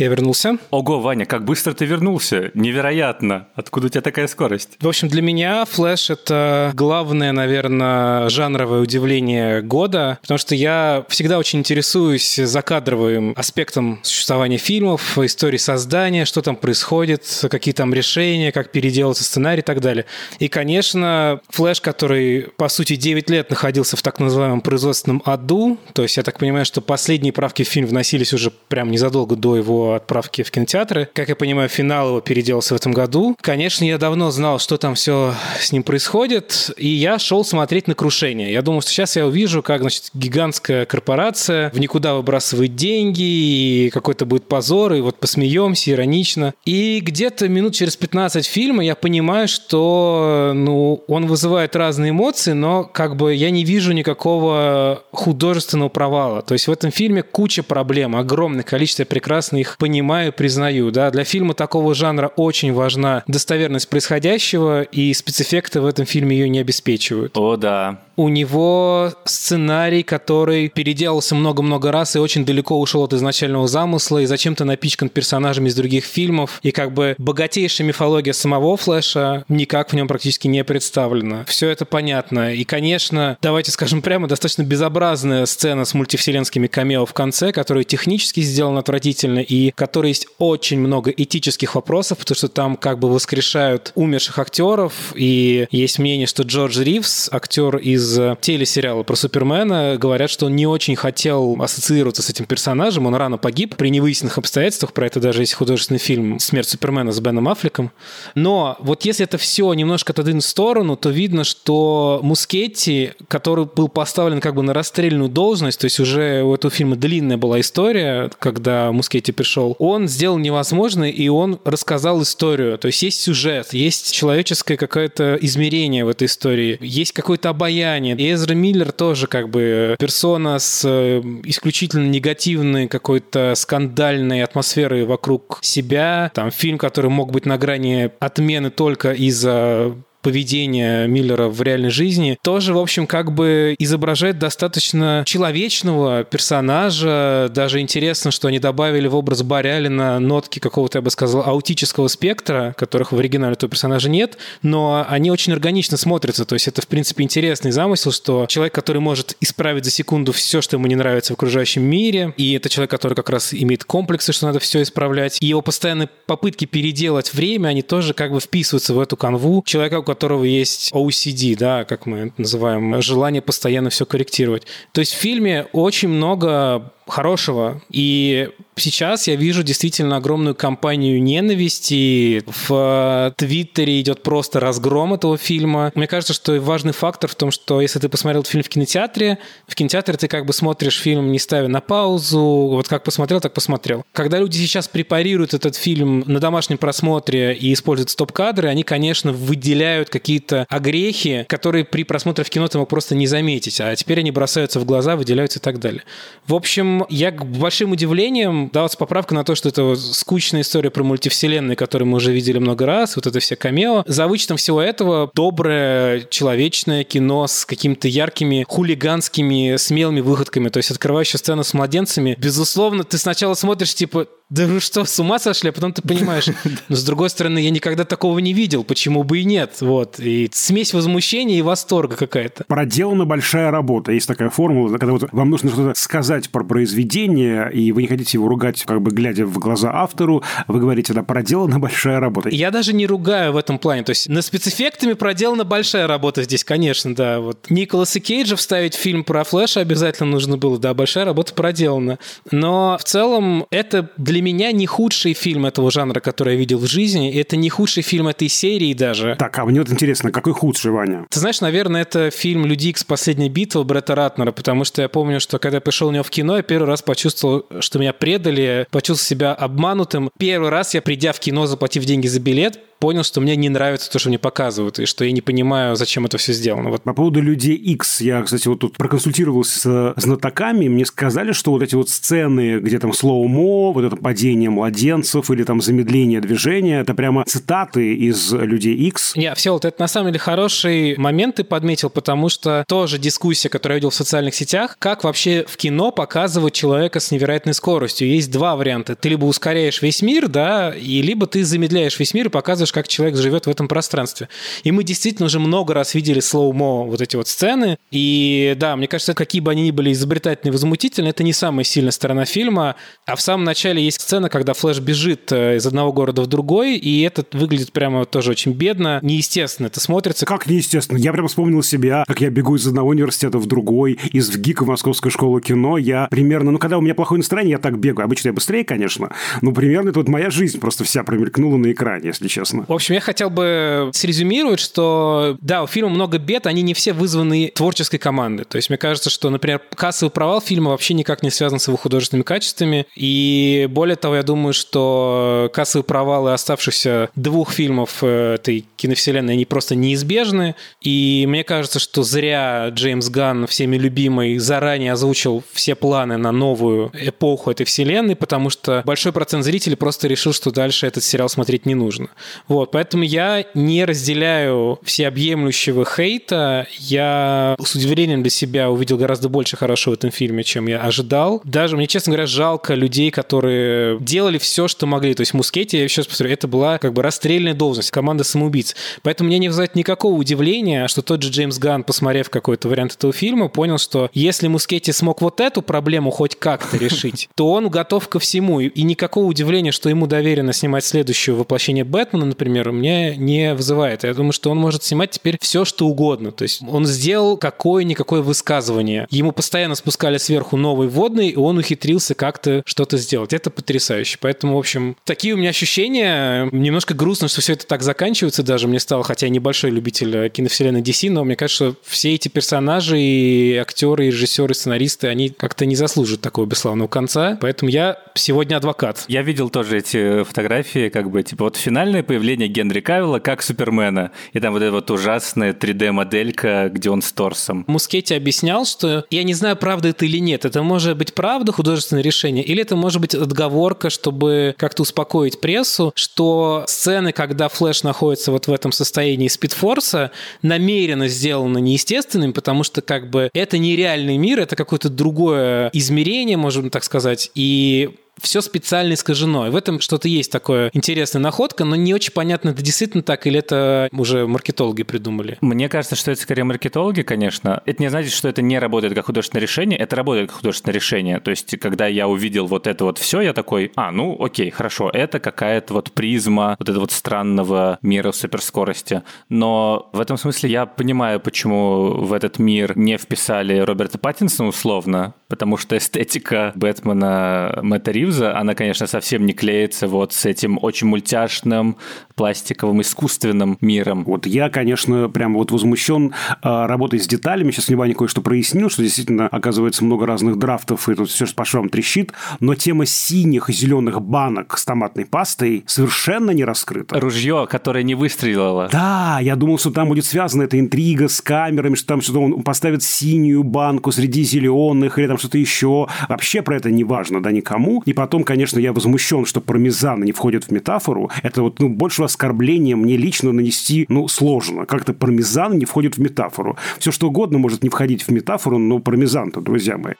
Я 0.00 0.08
вернулся. 0.08 0.56
Ого, 0.70 0.98
Ваня, 0.98 1.26
как 1.26 1.44
быстро 1.44 1.74
ты 1.74 1.84
вернулся. 1.84 2.50
Невероятно. 2.54 3.48
Откуда 3.54 3.88
у 3.88 3.90
тебя 3.90 4.00
такая 4.00 4.28
скорость? 4.28 4.78
В 4.80 4.88
общем, 4.88 5.08
для 5.08 5.20
меня 5.20 5.66
Флэш— 5.66 6.08
это 6.08 6.72
главное, 6.72 7.32
наверное, 7.32 8.30
жанровое 8.30 8.80
удивление 8.80 9.60
года, 9.60 10.18
потому 10.22 10.38
что 10.38 10.54
я 10.54 11.04
всегда 11.10 11.38
очень 11.38 11.58
интересуюсь 11.58 12.36
закадровым 12.36 13.34
аспектом 13.36 14.00
существования 14.02 14.56
фильмов, 14.56 15.18
истории 15.18 15.58
создания, 15.58 16.24
что 16.24 16.40
там 16.40 16.56
происходит, 16.56 17.44
какие 17.50 17.74
там 17.74 17.92
решения, 17.92 18.52
как 18.52 18.72
переделывается 18.72 19.24
сценарий 19.24 19.60
и 19.60 19.64
так 19.64 19.82
далее. 19.82 20.06
И, 20.38 20.48
конечно, 20.48 21.42
Флэш, 21.50 21.82
который, 21.82 22.48
по 22.56 22.70
сути, 22.70 22.96
9 22.96 23.28
лет 23.28 23.50
находился 23.50 23.98
в 23.98 24.02
так 24.02 24.18
называемом 24.18 24.62
производственном 24.62 25.20
аду, 25.26 25.76
то 25.92 26.04
есть 26.04 26.16
я 26.16 26.22
так 26.22 26.38
понимаю, 26.38 26.64
что 26.64 26.80
последние 26.80 27.34
правки 27.34 27.64
в 27.64 27.68
фильм 27.68 27.86
вносились 27.86 28.32
уже 28.32 28.50
прям 28.50 28.90
незадолго 28.90 29.36
до 29.36 29.56
его 29.56 29.89
отправки 29.96 30.42
в 30.42 30.50
кинотеатры. 30.50 31.08
Как 31.12 31.28
я 31.28 31.36
понимаю, 31.36 31.68
финал 31.68 32.08
его 32.08 32.20
переделался 32.20 32.74
в 32.74 32.76
этом 32.76 32.92
году. 32.92 33.36
Конечно, 33.40 33.84
я 33.84 33.98
давно 33.98 34.30
знал, 34.30 34.58
что 34.58 34.76
там 34.76 34.94
все 34.94 35.34
с 35.60 35.72
ним 35.72 35.82
происходит, 35.82 36.70
и 36.76 36.88
я 36.88 37.18
шел 37.18 37.44
смотреть 37.44 37.88
на 37.88 37.94
крушение. 37.94 38.52
Я 38.52 38.62
думал, 38.62 38.82
что 38.82 38.90
сейчас 38.90 39.16
я 39.16 39.26
увижу, 39.26 39.62
как, 39.62 39.80
значит, 39.80 40.10
гигантская 40.14 40.86
корпорация 40.86 41.70
в 41.70 41.78
никуда 41.78 42.14
выбрасывает 42.14 42.74
деньги, 42.76 43.22
и 43.22 43.90
какой-то 43.90 44.26
будет 44.26 44.48
позор, 44.48 44.94
и 44.94 45.00
вот 45.00 45.18
посмеемся 45.18 45.90
иронично. 45.90 46.54
И 46.64 47.00
где-то 47.00 47.48
минут 47.48 47.74
через 47.74 47.96
15 47.96 48.46
фильма 48.46 48.84
я 48.84 48.94
понимаю, 48.94 49.48
что, 49.48 50.52
ну, 50.54 51.04
он 51.08 51.26
вызывает 51.26 51.76
разные 51.76 52.10
эмоции, 52.10 52.52
но 52.52 52.84
как 52.84 53.16
бы 53.16 53.34
я 53.34 53.50
не 53.50 53.64
вижу 53.64 53.92
никакого 53.92 55.02
художественного 55.12 55.88
провала. 55.88 56.42
То 56.42 56.54
есть 56.54 56.68
в 56.68 56.72
этом 56.72 56.90
фильме 56.90 57.22
куча 57.22 57.62
проблем, 57.62 58.16
огромное 58.16 58.62
количество 58.62 59.04
прекрасных 59.04 59.76
понимаю, 59.80 60.32
признаю. 60.32 60.90
Да? 60.92 61.10
Для 61.10 61.24
фильма 61.24 61.54
такого 61.54 61.94
жанра 61.94 62.28
очень 62.36 62.72
важна 62.72 63.24
достоверность 63.26 63.88
происходящего, 63.88 64.82
и 64.82 65.12
спецэффекты 65.14 65.80
в 65.80 65.86
этом 65.86 66.04
фильме 66.04 66.36
ее 66.36 66.48
не 66.48 66.60
обеспечивают. 66.60 67.36
О, 67.36 67.56
да. 67.56 67.98
У 68.16 68.28
него 68.28 69.14
сценарий, 69.24 70.02
который 70.02 70.68
переделался 70.68 71.34
много-много 71.34 71.90
раз 71.90 72.16
и 72.16 72.18
очень 72.18 72.44
далеко 72.44 72.78
ушел 72.78 73.04
от 73.04 73.14
изначального 73.14 73.66
замысла, 73.66 74.18
и 74.18 74.26
зачем-то 74.26 74.66
напичкан 74.66 75.08
персонажами 75.08 75.68
из 75.68 75.74
других 75.74 76.04
фильмов, 76.04 76.60
и 76.62 76.70
как 76.70 76.92
бы 76.92 77.14
богатейшая 77.16 77.86
мифология 77.86 78.34
самого 78.34 78.76
Флэша 78.76 79.44
никак 79.48 79.90
в 79.90 79.96
нем 79.96 80.06
практически 80.06 80.48
не 80.48 80.62
представлена. 80.64 81.44
Все 81.46 81.70
это 81.70 81.86
понятно. 81.86 82.52
И, 82.52 82.64
конечно, 82.64 83.38
давайте 83.40 83.70
скажем 83.70 84.02
прямо, 84.02 84.28
достаточно 84.28 84.64
безобразная 84.64 85.46
сцена 85.46 85.86
с 85.86 85.94
мультивселенскими 85.94 86.66
камео 86.66 87.06
в 87.06 87.14
конце, 87.14 87.52
которая 87.52 87.84
технически 87.84 88.40
сделана 88.40 88.80
отвратительно, 88.80 89.38
и 89.38 89.59
которой 89.68 90.08
есть 90.08 90.26
очень 90.38 90.80
много 90.80 91.10
этических 91.10 91.74
вопросов, 91.74 92.18
потому 92.18 92.36
что 92.36 92.48
там 92.48 92.76
как 92.76 92.98
бы 92.98 93.12
воскрешают 93.12 93.92
умерших 93.94 94.38
актеров, 94.38 95.12
и 95.14 95.66
есть 95.70 95.98
мнение, 95.98 96.26
что 96.26 96.42
Джордж 96.42 96.80
Ривз, 96.80 97.28
актер 97.30 97.76
из 97.76 98.18
телесериала 98.40 99.02
про 99.02 99.14
Супермена, 99.14 99.96
говорят, 99.98 100.30
что 100.30 100.46
он 100.46 100.56
не 100.56 100.66
очень 100.66 100.96
хотел 100.96 101.56
ассоциироваться 101.60 102.22
с 102.22 102.30
этим 102.30 102.46
персонажем, 102.46 103.06
он 103.06 103.14
рано 103.14 103.38
погиб 103.38 103.76
при 103.76 103.90
невыясненных 103.90 104.38
обстоятельствах, 104.38 104.92
про 104.92 105.06
это 105.06 105.20
даже 105.20 105.42
есть 105.42 105.54
художественный 105.54 105.98
фильм 105.98 106.38
«Смерть 106.38 106.68
Супермена» 106.68 107.12
с 107.12 107.20
Беном 107.20 107.48
Аффлеком. 107.48 107.90
Но 108.34 108.76
вот 108.80 109.04
если 109.04 109.24
это 109.24 109.38
все 109.38 109.72
немножко 109.74 110.12
отодвинуть 110.12 110.44
в 110.44 110.48
сторону, 110.48 110.96
то 110.96 111.10
видно, 111.10 111.44
что 111.44 112.20
Мускетти, 112.22 113.12
который 113.28 113.66
был 113.66 113.88
поставлен 113.88 114.40
как 114.40 114.54
бы 114.54 114.62
на 114.62 114.72
расстрельную 114.72 115.28
должность, 115.28 115.80
то 115.80 115.84
есть 115.86 116.00
уже 116.00 116.42
у 116.42 116.54
этого 116.54 116.70
фильма 116.70 116.96
длинная 116.96 117.36
была 117.36 117.60
история, 117.60 118.30
когда 118.38 118.92
Мускетти 118.92 119.32
пришел, 119.32 119.49
он 119.58 120.08
сделал 120.08 120.38
невозможное, 120.38 121.10
и 121.10 121.28
он 121.28 121.60
рассказал 121.64 122.22
историю. 122.22 122.78
То 122.78 122.86
есть 122.86 123.02
есть 123.02 123.20
сюжет, 123.20 123.72
есть 123.72 124.12
человеческое 124.12 124.76
какое-то 124.76 125.38
измерение 125.40 126.04
в 126.04 126.08
этой 126.08 126.26
истории, 126.26 126.78
есть 126.80 127.12
какое-то 127.12 127.50
обаяние. 127.50 128.16
И 128.16 128.32
Эзра 128.32 128.54
Миллер 128.54 128.92
тоже 128.92 129.26
как 129.26 129.48
бы 129.50 129.96
персона 129.98 130.58
с 130.58 130.82
э, 130.84 131.20
исключительно 131.44 132.06
негативной 132.08 132.88
какой-то 132.88 133.54
скандальной 133.56 134.42
атмосферой 134.42 135.04
вокруг 135.04 135.58
себя. 135.62 136.30
Там 136.34 136.50
фильм, 136.50 136.78
который 136.78 137.10
мог 137.10 137.32
быть 137.32 137.46
на 137.46 137.58
грани 137.58 138.10
отмены 138.20 138.70
только 138.70 139.12
из-за 139.12 139.94
поведение 140.22 141.08
Миллера 141.08 141.48
в 141.48 141.60
реальной 141.62 141.90
жизни, 141.90 142.38
тоже, 142.42 142.74
в 142.74 142.78
общем, 142.78 143.06
как 143.06 143.32
бы 143.32 143.74
изображает 143.78 144.38
достаточно 144.38 145.22
человечного 145.26 146.24
персонажа. 146.24 147.50
Даже 147.54 147.80
интересно, 147.80 148.30
что 148.30 148.48
они 148.48 148.58
добавили 148.58 149.06
в 149.06 149.14
образ 149.14 149.42
Барри 149.42 149.68
Аллена 149.68 150.18
нотки 150.18 150.58
какого-то, 150.58 150.98
я 150.98 151.02
бы 151.02 151.10
сказал, 151.10 151.42
аутического 151.46 152.08
спектра, 152.08 152.74
которых 152.76 153.12
в 153.12 153.18
оригинале 153.18 153.54
этого 153.54 153.70
персонажа 153.70 154.08
нет, 154.08 154.38
но 154.62 155.06
они 155.08 155.30
очень 155.30 155.52
органично 155.52 155.96
смотрятся. 155.96 156.44
То 156.44 156.54
есть 156.54 156.68
это, 156.68 156.82
в 156.82 156.86
принципе, 156.86 157.24
интересный 157.24 157.70
замысел, 157.70 158.12
что 158.12 158.46
человек, 158.48 158.74
который 158.74 159.00
может 159.00 159.36
исправить 159.40 159.84
за 159.84 159.90
секунду 159.90 160.32
все, 160.32 160.60
что 160.60 160.76
ему 160.76 160.86
не 160.86 160.96
нравится 160.96 161.32
в 161.32 161.36
окружающем 161.36 161.82
мире, 161.82 162.34
и 162.36 162.52
это 162.52 162.68
человек, 162.68 162.90
который 162.90 163.14
как 163.14 163.30
раз 163.30 163.54
имеет 163.54 163.84
комплексы, 163.84 164.32
что 164.32 164.46
надо 164.46 164.58
все 164.58 164.82
исправлять, 164.82 165.38
и 165.40 165.46
его 165.46 165.62
постоянные 165.62 166.08
попытки 166.26 166.64
переделать 166.64 167.32
время, 167.32 167.68
они 167.68 167.82
тоже 167.82 168.14
как 168.14 168.32
бы 168.32 168.40
вписываются 168.40 168.94
в 168.94 169.00
эту 169.00 169.16
канву 169.16 169.62
человека, 169.66 170.02
которого 170.14 170.44
есть 170.44 170.92
OCD, 170.92 171.56
да, 171.56 171.84
как 171.84 172.06
мы 172.06 172.18
это 172.18 172.34
называем, 172.38 173.00
желание 173.02 173.42
постоянно 173.42 173.90
все 173.90 174.06
корректировать. 174.06 174.66
То 174.92 175.00
есть 175.00 175.12
в 175.14 175.16
фильме 175.16 175.66
очень 175.72 176.08
много 176.08 176.92
хорошего. 177.06 177.82
И 177.90 178.50
сейчас 178.76 179.28
я 179.28 179.36
вижу 179.36 179.62
действительно 179.62 180.16
огромную 180.16 180.54
кампанию 180.54 181.22
ненависти. 181.22 182.42
В 182.46 183.34
Твиттере 183.36 184.00
идет 184.00 184.22
просто 184.22 184.60
разгром 184.60 185.14
этого 185.14 185.36
фильма. 185.36 185.92
Мне 185.94 186.06
кажется, 186.06 186.32
что 186.32 186.60
важный 186.60 186.92
фактор 186.92 187.30
в 187.30 187.34
том, 187.34 187.50
что 187.50 187.80
если 187.80 187.98
ты 187.98 188.08
посмотрел 188.08 188.44
фильм 188.44 188.62
в 188.62 188.68
кинотеатре, 188.68 189.38
в 189.66 189.74
кинотеатре 189.74 190.16
ты 190.16 190.28
как 190.28 190.46
бы 190.46 190.52
смотришь 190.52 190.98
фильм, 190.98 191.32
не 191.32 191.38
ставя 191.38 191.68
на 191.68 191.80
паузу, 191.80 192.40
вот 192.40 192.88
как 192.88 193.04
посмотрел, 193.04 193.40
так 193.40 193.54
посмотрел. 193.54 194.04
Когда 194.12 194.38
люди 194.38 194.58
сейчас 194.58 194.88
препарируют 194.88 195.54
этот 195.54 195.76
фильм 195.76 196.24
на 196.26 196.40
домашнем 196.40 196.78
просмотре 196.78 197.54
и 197.54 197.72
используют 197.72 198.10
стоп-кадры, 198.10 198.68
они, 198.68 198.82
конечно, 198.82 199.32
выделяют 199.32 200.10
какие-то 200.10 200.66
огрехи, 200.68 201.44
которые 201.48 201.84
при 201.84 202.04
просмотре 202.04 202.44
в 202.44 202.50
кино 202.50 202.68
ты 202.68 202.78
мог 202.78 202.88
просто 202.88 203.14
не 203.14 203.26
заметить, 203.26 203.80
а 203.80 203.94
теперь 203.96 204.20
они 204.20 204.30
бросаются 204.30 204.80
в 204.80 204.84
глаза, 204.84 205.16
выделяются 205.16 205.58
и 205.58 205.62
так 205.62 205.80
далее. 205.80 206.02
В 206.46 206.54
общем, 206.54 207.04
я 207.08 207.30
к 207.30 207.44
большим 207.44 207.92
удивлением 207.92 208.59
давался 208.68 208.98
поправка 208.98 209.34
на 209.34 209.44
то, 209.44 209.54
что 209.54 209.68
это 209.68 209.94
скучная 209.96 210.62
история 210.62 210.90
про 210.90 211.02
мультивселенные, 211.04 211.76
которую 211.76 212.08
мы 212.08 212.16
уже 212.16 212.32
видели 212.32 212.58
много 212.58 212.86
раз, 212.86 213.16
вот 213.16 213.26
это 213.26 213.40
все 213.40 213.56
камео. 213.56 214.04
За 214.06 214.26
вычетом 214.26 214.56
всего 214.56 214.80
этого 214.80 215.30
доброе, 215.34 216.26
человечное 216.30 217.04
кино 217.04 217.46
с 217.46 217.64
какими-то 217.64 218.08
яркими, 218.08 218.64
хулиганскими, 218.68 219.76
смелыми 219.76 220.20
выходками. 220.20 220.68
То 220.68 220.78
есть 220.78 220.90
открывающая 220.90 221.38
сцена 221.38 221.62
с 221.62 221.72
младенцами. 221.74 222.36
Безусловно, 222.38 223.04
ты 223.04 223.18
сначала 223.18 223.54
смотришь, 223.54 223.94
типа, 223.94 224.26
да 224.50 224.66
вы 224.66 224.80
что, 224.80 225.04
с 225.04 225.18
ума 225.20 225.38
сошли? 225.38 225.70
А 225.70 225.72
потом 225.72 225.92
ты 225.92 226.02
понимаешь, 226.02 226.46
но 226.88 226.96
с 226.96 227.04
другой 227.04 227.30
стороны, 227.30 227.60
я 227.60 227.70
никогда 227.70 228.04
такого 228.04 228.40
не 228.40 228.52
видел, 228.52 228.82
почему 228.82 229.22
бы 229.22 229.38
и 229.38 229.44
нет. 229.44 229.76
Вот. 229.80 230.18
И 230.18 230.50
смесь 230.52 230.92
возмущения 230.92 231.58
и 231.58 231.62
восторга 231.62 232.16
какая-то. 232.16 232.64
Проделана 232.64 233.24
большая 233.24 233.70
работа. 233.70 234.10
Есть 234.10 234.26
такая 234.26 234.50
формула, 234.50 234.98
когда 234.98 235.12
вот 235.12 235.28
вам 235.30 235.50
нужно 235.50 235.70
что-то 235.70 235.98
сказать 235.98 236.50
про 236.50 236.64
произведение, 236.64 237.70
и 237.72 237.92
вы 237.92 238.02
не 238.02 238.08
хотите 238.08 238.38
его 238.38 238.48
ругать, 238.48 238.82
как 238.84 239.00
бы 239.00 239.12
глядя 239.12 239.46
в 239.46 239.56
глаза 239.58 239.92
автору, 239.94 240.42
вы 240.66 240.80
говорите, 240.80 241.12
да, 241.12 241.22
проделана 241.22 241.78
большая 241.78 242.18
работа. 242.18 242.48
Я 242.48 242.72
даже 242.72 242.92
не 242.92 243.06
ругаю 243.06 243.52
в 243.52 243.56
этом 243.56 243.78
плане. 243.78 244.02
То 244.02 244.10
есть 244.10 244.28
на 244.28 244.42
спецэффектами 244.42 245.12
проделана 245.12 245.64
большая 245.64 246.08
работа 246.08 246.42
здесь, 246.42 246.64
конечно, 246.64 247.14
да. 247.14 247.38
Вот 247.38 247.70
Николаса 247.70 248.18
Кейджа 248.18 248.56
вставить 248.56 248.96
в 248.96 248.98
фильм 248.98 249.22
про 249.22 249.44
Флэша 249.44 249.80
обязательно 249.80 250.30
нужно 250.30 250.56
было, 250.56 250.76
да, 250.76 250.92
большая 250.92 251.24
работа 251.24 251.54
проделана. 251.54 252.18
Но 252.50 252.98
в 253.00 253.04
целом 253.04 253.66
это 253.70 254.10
для 254.16 254.39
для 254.40 254.46
меня 254.46 254.72
не 254.72 254.86
худший 254.86 255.34
фильм 255.34 255.66
этого 255.66 255.90
жанра, 255.90 256.20
который 256.20 256.54
я 256.54 256.58
видел 256.58 256.78
в 256.78 256.86
жизни. 256.86 257.30
Это 257.30 257.56
не 257.56 257.68
худший 257.68 258.02
фильм 258.02 258.28
этой 258.28 258.48
серии 258.48 258.94
даже. 258.94 259.36
Так, 259.38 259.58
а 259.58 259.66
мне 259.66 259.80
вот 259.80 259.90
интересно, 259.90 260.32
какой 260.32 260.54
худший, 260.54 260.92
Ваня? 260.92 261.26
Ты 261.28 261.40
знаешь, 261.40 261.60
наверное, 261.60 262.00
это 262.00 262.30
фильм 262.30 262.64
«Люди 262.64 262.88
Икс. 262.88 263.04
Последняя 263.04 263.50
битва» 263.50 263.82
Бретта 263.82 264.14
Ратнера, 264.14 264.52
потому 264.52 264.84
что 264.84 265.02
я 265.02 265.10
помню, 265.10 265.40
что 265.40 265.58
когда 265.58 265.76
я 265.76 265.80
пришел 265.82 266.08
на 266.10 266.14
него 266.14 266.24
в 266.24 266.30
кино, 266.30 266.56
я 266.56 266.62
первый 266.62 266.86
раз 266.86 267.02
почувствовал, 267.02 267.66
что 267.80 267.98
меня 267.98 268.14
предали, 268.14 268.86
почувствовал 268.90 269.28
себя 269.28 269.52
обманутым. 269.52 270.30
Первый 270.38 270.70
раз 270.70 270.94
я, 270.94 271.02
придя 271.02 271.32
в 271.32 271.38
кино, 271.38 271.66
заплатив 271.66 272.06
деньги 272.06 272.26
за 272.26 272.40
билет, 272.40 272.80
понял, 273.00 273.24
что 273.24 273.40
мне 273.40 273.56
не 273.56 273.68
нравится 273.68 274.10
то, 274.10 274.18
что 274.18 274.28
мне 274.28 274.38
показывают, 274.38 274.98
и 275.00 275.06
что 275.06 275.24
я 275.24 275.32
не 275.32 275.40
понимаю, 275.40 275.96
зачем 275.96 276.26
это 276.26 276.38
все 276.38 276.52
сделано. 276.52 276.90
Вот. 276.90 277.02
По 277.02 277.14
поводу 277.14 277.40
людей 277.40 277.74
X, 277.74 278.20
я, 278.20 278.42
кстати, 278.42 278.68
вот 278.68 278.80
тут 278.80 278.96
проконсультировался 278.96 280.14
с 280.16 280.22
знатоками, 280.22 280.86
мне 280.86 281.06
сказали, 281.06 281.52
что 281.52 281.72
вот 281.72 281.82
эти 281.82 281.94
вот 281.94 282.10
сцены, 282.10 282.78
где 282.78 282.98
там 282.98 283.12
слоумо, 283.12 283.92
вот 283.92 284.04
это 284.04 284.16
падение 284.30 284.70
младенцев 284.70 285.50
или 285.50 285.64
там 285.64 285.80
замедление 285.80 286.40
движения, 286.40 287.00
это 287.00 287.14
прямо 287.14 287.42
цитаты 287.48 288.14
из 288.14 288.52
людей 288.52 288.94
X. 288.94 289.34
Не, 289.34 289.52
все, 289.56 289.72
вот 289.72 289.84
это 289.84 290.00
на 290.00 290.06
самом 290.06 290.28
деле 290.28 290.38
хороший 290.38 291.16
момент 291.16 291.56
ты 291.56 291.64
подметил, 291.64 292.10
потому 292.10 292.48
что 292.48 292.84
тоже 292.86 293.18
дискуссия, 293.18 293.68
которую 293.68 293.96
я 293.96 293.98
видел 293.98 294.10
в 294.10 294.14
социальных 294.14 294.54
сетях, 294.54 294.94
как 295.00 295.24
вообще 295.24 295.64
в 295.66 295.76
кино 295.76 296.12
показывать 296.12 296.74
человека 296.74 297.18
с 297.18 297.32
невероятной 297.32 297.74
скоростью. 297.74 298.28
Есть 298.28 298.52
два 298.52 298.76
варианта. 298.76 299.16
Ты 299.16 299.30
либо 299.30 299.46
ускоряешь 299.46 300.00
весь 300.00 300.22
мир, 300.22 300.46
да, 300.46 300.94
и 300.96 301.22
либо 301.22 301.48
ты 301.48 301.64
замедляешь 301.64 302.16
весь 302.20 302.32
мир 302.32 302.46
и 302.46 302.50
показываешь 302.50 302.92
как 302.92 303.08
человек 303.08 303.36
живет 303.36 303.66
в 303.66 303.68
этом 303.68 303.88
пространстве. 303.88 304.48
И 304.84 304.92
мы 304.92 305.02
действительно 305.02 305.46
уже 305.46 305.58
много 305.58 305.92
раз 305.92 306.14
видели 306.14 306.38
slow-mo 306.38 307.02
вот 307.02 307.20
эти 307.20 307.34
вот 307.34 307.48
сцены. 307.48 307.98
И 308.12 308.76
да, 308.78 308.94
мне 308.94 309.08
кажется, 309.08 309.34
какие 309.34 309.60
бы 309.60 309.72
они 309.72 309.82
ни 309.82 309.90
были 309.90 310.12
изобретательные 310.12 310.70
и 310.70 310.72
возмутительные, 310.72 311.30
это 311.30 311.42
не 311.42 311.52
самая 311.52 311.82
сильная 311.82 312.12
сторона 312.12 312.44
фильма. 312.44 312.94
А 313.26 313.34
в 313.34 313.40
самом 313.40 313.64
начале 313.64 314.04
есть 314.04 314.19
сцена, 314.20 314.48
когда 314.48 314.74
Флэш 314.74 315.00
бежит 315.00 315.50
э, 315.52 315.76
из 315.76 315.86
одного 315.86 316.12
города 316.12 316.42
в 316.42 316.46
другой, 316.46 316.96
и 316.96 317.22
это 317.22 317.44
выглядит 317.52 317.92
прямо 317.92 318.24
тоже 318.24 318.50
очень 318.52 318.72
бедно, 318.72 319.18
неестественно. 319.22 319.86
Это 319.86 320.00
смотрится... 320.00 320.46
Как 320.46 320.66
неестественно? 320.66 321.18
Я 321.18 321.32
прям 321.32 321.48
вспомнил 321.48 321.82
себя, 321.82 322.24
как 322.26 322.40
я 322.40 322.50
бегу 322.50 322.76
из 322.76 322.86
одного 322.86 323.10
университета 323.10 323.58
в 323.58 323.66
другой, 323.66 324.18
из 324.32 324.50
ВГИКа 324.50 324.84
в 324.84 324.88
Московскую 324.88 325.30
школу 325.30 325.60
кино. 325.60 325.98
Я 325.98 326.28
примерно, 326.30 326.70
ну, 326.70 326.78
когда 326.78 326.98
у 326.98 327.00
меня 327.00 327.14
плохое 327.14 327.38
настроение, 327.38 327.72
я 327.72 327.78
так 327.78 327.98
бегаю. 327.98 328.24
Обычно 328.24 328.48
я 328.48 328.52
быстрее, 328.52 328.84
конечно, 328.84 329.30
но 329.62 329.72
примерно 329.72 330.10
это 330.10 330.20
вот 330.20 330.28
моя 330.28 330.50
жизнь 330.50 330.78
просто 330.78 331.04
вся 331.04 331.22
промелькнула 331.22 331.76
на 331.76 331.92
экране, 331.92 332.28
если 332.28 332.48
честно. 332.48 332.84
В 332.88 332.92
общем, 332.92 333.14
я 333.14 333.20
хотел 333.20 333.50
бы 333.50 334.10
срезюмировать, 334.12 334.80
что 334.80 335.56
да, 335.60 335.82
у 335.82 335.86
фильма 335.86 336.10
много 336.10 336.38
бед, 336.38 336.66
они 336.66 336.82
не 336.82 336.94
все 336.94 337.12
вызваны 337.12 337.72
творческой 337.74 338.18
командой. 338.18 338.64
То 338.64 338.76
есть 338.76 338.90
мне 338.90 338.98
кажется, 338.98 339.30
что, 339.30 339.50
например, 339.50 339.80
кассовый 339.94 340.30
провал 340.30 340.60
фильма 340.60 340.90
вообще 340.90 341.14
никак 341.14 341.42
не 341.42 341.50
связан 341.50 341.78
с 341.78 341.88
его 341.88 341.96
художественными 341.96 342.44
качествами. 342.44 343.06
И 343.14 343.88
Более 344.00 344.16
того, 344.16 344.36
я 344.36 344.42
думаю, 344.42 344.72
что 344.72 345.68
кассовые 345.74 346.04
провалы 346.04 346.54
оставшихся 346.54 347.28
двух 347.36 347.70
фильмов 347.70 348.20
э, 348.22 348.54
этой 348.54 348.86
киновселенной, 348.96 349.52
они 349.52 349.66
просто 349.66 349.94
неизбежны. 349.94 350.74
И 351.02 351.44
мне 351.46 351.64
кажется, 351.64 351.98
что 351.98 352.22
зря 352.22 352.88
Джеймс 352.94 353.28
Ганн, 353.28 353.66
всеми 353.66 353.98
любимый, 353.98 354.56
заранее 354.56 355.12
озвучил 355.12 355.62
все 355.74 355.94
планы 355.94 356.38
на 356.38 356.50
новую 356.50 357.12
эпоху 357.12 357.72
этой 357.72 357.84
вселенной, 357.84 358.36
потому 358.36 358.70
что 358.70 359.02
большой 359.04 359.32
процент 359.32 359.66
зрителей 359.66 359.96
просто 359.96 360.28
решил, 360.28 360.54
что 360.54 360.70
дальше 360.70 361.06
этот 361.06 361.22
сериал 361.22 361.50
смотреть 361.50 361.84
не 361.84 361.94
нужно. 361.94 362.28
Вот, 362.68 362.92
поэтому 362.92 363.22
я 363.22 363.66
не 363.74 364.06
разделяю 364.06 364.98
всеобъемлющего 365.02 366.06
хейта. 366.06 366.86
Я 366.96 367.76
с 367.78 367.94
удивлением 367.94 368.40
для 368.40 368.50
себя 368.50 368.88
увидел 368.88 369.18
гораздо 369.18 369.50
больше 369.50 369.76
хорошего 369.76 370.14
в 370.14 370.16
этом 370.16 370.30
фильме, 370.30 370.64
чем 370.64 370.86
я 370.86 371.02
ожидал. 371.02 371.60
Даже 371.64 371.98
мне, 371.98 372.06
честно 372.06 372.30
говоря, 372.30 372.46
жалко 372.46 372.94
людей, 372.94 373.30
которые 373.30 373.89
делали 374.20 374.58
все, 374.58 374.88
что 374.88 375.06
могли. 375.06 375.34
То 375.34 375.42
есть 375.42 375.54
Мускетти, 375.54 375.98
я 375.98 376.04
еще 376.04 376.22
раз 376.22 376.40
это 376.40 376.68
была 376.68 376.98
как 376.98 377.12
бы 377.12 377.22
расстрельная 377.22 377.74
должность, 377.74 378.10
команда 378.10 378.44
самоубийц. 378.44 378.94
Поэтому 379.22 379.48
мне 379.48 379.58
не 379.58 379.68
вызывает 379.68 379.94
никакого 379.94 380.34
удивления, 380.34 381.08
что 381.08 381.22
тот 381.22 381.42
же 381.42 381.50
Джеймс 381.50 381.78
Ганн, 381.78 382.04
посмотрев 382.04 382.50
какой-то 382.50 382.88
вариант 382.88 383.14
этого 383.14 383.32
фильма, 383.32 383.68
понял, 383.68 383.98
что 383.98 384.30
если 384.32 384.68
Мускетти 384.68 385.12
смог 385.12 385.40
вот 385.42 385.60
эту 385.60 385.82
проблему 385.82 386.30
хоть 386.30 386.56
как-то 386.56 386.96
решить, 386.96 387.48
то 387.54 387.70
он 387.70 387.88
готов 387.88 388.28
ко 388.28 388.38
всему. 388.38 388.80
И 388.80 389.02
никакого 389.02 389.46
удивления, 389.46 389.92
что 389.92 390.08
ему 390.08 390.26
доверено 390.26 390.72
снимать 390.72 391.04
следующее 391.04 391.54
воплощение 391.56 392.04
Бэтмена, 392.04 392.46
например, 392.46 392.92
мне 392.92 393.36
не 393.36 393.74
вызывает. 393.74 394.24
Я 394.24 394.34
думаю, 394.34 394.52
что 394.52 394.70
он 394.70 394.78
может 394.78 395.04
снимать 395.04 395.30
теперь 395.30 395.58
все, 395.60 395.84
что 395.84 396.06
угодно. 396.06 396.52
То 396.52 396.62
есть 396.62 396.82
он 396.88 397.06
сделал 397.06 397.56
какое-никакое 397.56 398.42
высказывание. 398.42 399.26
Ему 399.30 399.52
постоянно 399.52 399.94
спускали 399.94 400.38
сверху 400.38 400.76
новый 400.76 401.08
водный, 401.08 401.48
и 401.48 401.56
он 401.56 401.78
ухитрился 401.78 402.34
как-то 402.34 402.82
что-то 402.86 403.16
сделать. 403.16 403.52
Это 403.52 403.70
потрясающе. 403.80 404.38
Поэтому, 404.40 404.76
в 404.76 404.78
общем, 404.78 405.16
такие 405.24 405.54
у 405.54 405.56
меня 405.56 405.70
ощущения. 405.70 406.68
Немножко 406.72 407.14
грустно, 407.14 407.48
что 407.48 407.60
все 407.60 407.72
это 407.72 407.86
так 407.86 408.02
заканчивается 408.02 408.62
даже. 408.62 408.88
Мне 408.88 409.00
стало, 409.00 409.24
хотя 409.24 409.46
я 409.46 409.50
небольшой 409.50 409.90
любитель 409.90 410.48
киновселенной 410.50 411.02
DC, 411.02 411.30
но 411.30 411.44
мне 411.44 411.56
кажется, 411.56 411.94
все 412.02 412.34
эти 412.34 412.48
персонажи, 412.48 413.18
и 413.18 413.76
актеры, 413.76 414.26
и 414.26 414.30
режиссеры, 414.30 414.72
и 414.72 414.74
сценаристы, 414.74 415.28
они 415.28 415.48
как-то 415.48 415.86
не 415.86 415.96
заслуживают 415.96 416.40
такого 416.40 416.66
бесславного 416.66 417.08
конца. 417.08 417.58
Поэтому 417.60 417.90
я 417.90 418.18
сегодня 418.34 418.76
адвокат. 418.76 419.24
Я 419.28 419.42
видел 419.42 419.70
тоже 419.70 419.98
эти 419.98 420.44
фотографии, 420.44 421.08
как 421.08 421.30
бы, 421.30 421.42
типа, 421.42 421.64
вот 421.64 421.76
финальное 421.76 422.22
появление 422.22 422.68
Генри 422.68 423.00
Кавилла 423.00 423.38
как 423.38 423.62
Супермена, 423.62 424.32
и 424.52 424.60
там 424.60 424.72
вот 424.72 424.82
эта 424.82 424.92
вот 424.92 425.10
ужасная 425.10 425.72
3D-моделька, 425.72 426.90
где 426.92 427.10
он 427.10 427.22
с 427.22 427.32
торсом. 427.32 427.84
Мускетти 427.86 428.34
объяснял, 428.34 428.84
что 428.84 429.24
я 429.30 429.42
не 429.42 429.54
знаю, 429.54 429.76
правда 429.76 430.08
это 430.08 430.24
или 430.24 430.38
нет, 430.38 430.64
это 430.64 430.82
может 430.82 431.16
быть 431.16 431.34
правда 431.34 431.72
художественное 431.72 432.22
решение, 432.22 432.64
или 432.64 432.82
это 432.82 432.96
может 432.96 433.20
быть 433.20 433.34
отговорка, 433.70 434.10
чтобы 434.10 434.74
как-то 434.76 435.02
успокоить 435.02 435.60
прессу, 435.60 436.12
что 436.16 436.84
сцены, 436.88 437.32
когда 437.32 437.68
Флэш 437.68 438.02
находится 438.02 438.50
вот 438.50 438.66
в 438.66 438.72
этом 438.72 438.90
состоянии 438.90 439.48
спидфорса, 439.48 440.32
намеренно 440.62 441.28
сделаны 441.28 441.80
неестественными, 441.80 442.52
потому 442.52 442.82
что 442.82 443.00
как 443.00 443.30
бы 443.30 443.48
это 443.54 443.78
нереальный 443.78 444.36
мир, 444.36 444.60
это 444.60 444.74
какое-то 444.74 445.08
другое 445.08 445.90
измерение, 445.92 446.56
можем 446.56 446.90
так 446.90 447.04
сказать, 447.04 447.50
и 447.54 448.16
все 448.40 448.60
специально 448.60 449.14
искажено. 449.14 449.66
И 449.66 449.70
в 449.70 449.76
этом 449.76 450.00
что-то 450.00 450.28
есть 450.28 450.50
такое 450.50 450.90
интересная 450.92 451.42
находка, 451.42 451.84
но 451.84 451.96
не 451.96 452.14
очень 452.14 452.32
понятно, 452.32 452.70
это 452.70 452.82
действительно 452.82 453.22
так 453.22 453.46
или 453.46 453.58
это 453.58 454.08
уже 454.12 454.46
маркетологи 454.46 455.02
придумали. 455.02 455.58
Мне 455.60 455.88
кажется, 455.88 456.16
что 456.16 456.30
это 456.30 456.40
скорее 456.40 456.64
маркетологи, 456.64 457.22
конечно. 457.22 457.82
Это 457.86 458.02
не 458.02 458.08
значит, 458.08 458.32
что 458.32 458.48
это 458.48 458.62
не 458.62 458.78
работает 458.78 459.14
как 459.14 459.26
художественное 459.26 459.62
решение, 459.62 459.98
это 459.98 460.16
работает 460.16 460.48
как 460.48 460.58
художественное 460.58 460.94
решение. 460.94 461.40
То 461.40 461.50
есть, 461.50 461.78
когда 461.78 462.06
я 462.06 462.28
увидел 462.28 462.66
вот 462.66 462.86
это 462.86 463.04
вот 463.04 463.18
все, 463.18 463.40
я 463.40 463.52
такой, 463.52 463.92
а, 463.96 464.10
ну 464.10 464.36
окей, 464.42 464.70
хорошо, 464.70 465.10
это 465.12 465.40
какая-то 465.40 465.94
вот 465.94 466.12
призма 466.12 466.76
вот 466.78 466.88
этого 466.88 467.00
вот 467.02 467.12
странного 467.12 467.98
мира 468.02 468.32
суперскорости. 468.32 469.22
Но 469.48 470.10
в 470.12 470.20
этом 470.20 470.36
смысле 470.36 470.70
я 470.70 470.86
понимаю, 470.86 471.40
почему 471.40 472.14
в 472.24 472.32
этот 472.32 472.58
мир 472.58 472.96
не 472.96 473.18
вписали 473.18 473.78
Роберта 473.78 474.18
Паттинсона 474.18 474.68
условно, 474.68 475.34
потому 475.48 475.76
что 475.76 475.96
эстетика 475.96 476.72
Бэтмена 476.74 477.80
Мэтта 477.82 478.10
Ривза, 478.10 478.29
она, 478.38 478.74
конечно, 478.74 479.06
совсем 479.06 479.46
не 479.46 479.52
клеится 479.52 480.08
вот 480.08 480.32
с 480.32 480.44
этим 480.46 480.78
очень 480.80 481.06
мультяшным, 481.06 481.96
пластиковым, 482.34 483.00
искусственным 483.02 483.78
миром. 483.80 484.24
Вот 484.24 484.46
я, 484.46 484.70
конечно, 484.70 485.28
прям 485.28 485.54
вот 485.54 485.70
возмущен 485.70 486.32
э, 486.62 486.86
работой 486.86 487.18
с 487.18 487.26
деталями. 487.26 487.70
Сейчас 487.70 487.88
Ваня 487.90 488.14
кое-что 488.14 488.40
прояснил, 488.40 488.88
что 488.88 489.02
действительно 489.02 489.46
оказывается 489.48 490.04
много 490.04 490.26
разных 490.26 490.56
драфтов, 490.56 491.08
и 491.08 491.14
тут 491.14 491.28
все 491.28 491.46
по 491.54 491.64
швам 491.64 491.88
трещит. 491.88 492.32
Но 492.60 492.74
тема 492.74 493.04
синих 493.06 493.68
и 493.68 493.72
зеленых 493.72 494.22
банок 494.22 494.78
с 494.78 494.84
томатной 494.84 495.26
пастой 495.26 495.84
совершенно 495.86 496.50
не 496.52 496.64
раскрыта. 496.64 497.20
Ружье, 497.20 497.66
которое 497.68 498.04
не 498.04 498.14
выстрелило. 498.14 498.88
Да, 498.90 499.38
я 499.40 499.56
думал, 499.56 499.78
что 499.78 499.90
там 499.90 500.08
будет 500.08 500.24
связана 500.24 500.62
эта 500.62 500.78
интрига 500.78 501.28
с 501.28 501.40
камерами, 501.40 501.94
что 501.94 502.06
там 502.06 502.22
что-то 502.22 502.40
он 502.40 502.62
поставит 502.62 503.02
синюю 503.02 503.64
банку 503.64 504.12
среди 504.12 504.44
зеленых 504.44 505.18
или 505.18 505.26
там 505.26 505.38
что-то 505.38 505.58
еще. 505.58 506.08
Вообще 506.28 506.62
про 506.62 506.76
это 506.76 506.90
не 506.90 507.04
важно, 507.04 507.42
да, 507.42 507.50
никому. 507.50 508.02
И 508.06 508.12
потом, 508.20 508.44
конечно, 508.44 508.78
я 508.78 508.92
возмущен, 508.92 509.46
что 509.46 509.62
пармезан 509.62 510.22
не 510.22 510.32
входит 510.32 510.64
в 510.64 510.70
метафору. 510.70 511.30
Это 511.42 511.62
вот, 511.62 511.78
ну, 511.80 511.88
большего 511.88 512.26
оскорбления 512.26 512.94
мне 512.94 513.16
лично 513.16 513.50
нанести, 513.50 514.04
ну, 514.10 514.28
сложно. 514.28 514.84
Как-то 514.84 515.14
пармезан 515.14 515.78
не 515.78 515.86
входит 515.86 516.16
в 516.16 516.20
метафору. 516.20 516.76
Все 516.98 517.12
что 517.12 517.28
угодно 517.28 517.56
может 517.56 517.82
не 517.82 517.88
входить 517.88 518.22
в 518.22 518.30
метафору, 518.30 518.76
но 518.76 518.98
пармезан-то, 518.98 519.62
друзья 519.62 519.96
мои. 519.96 520.14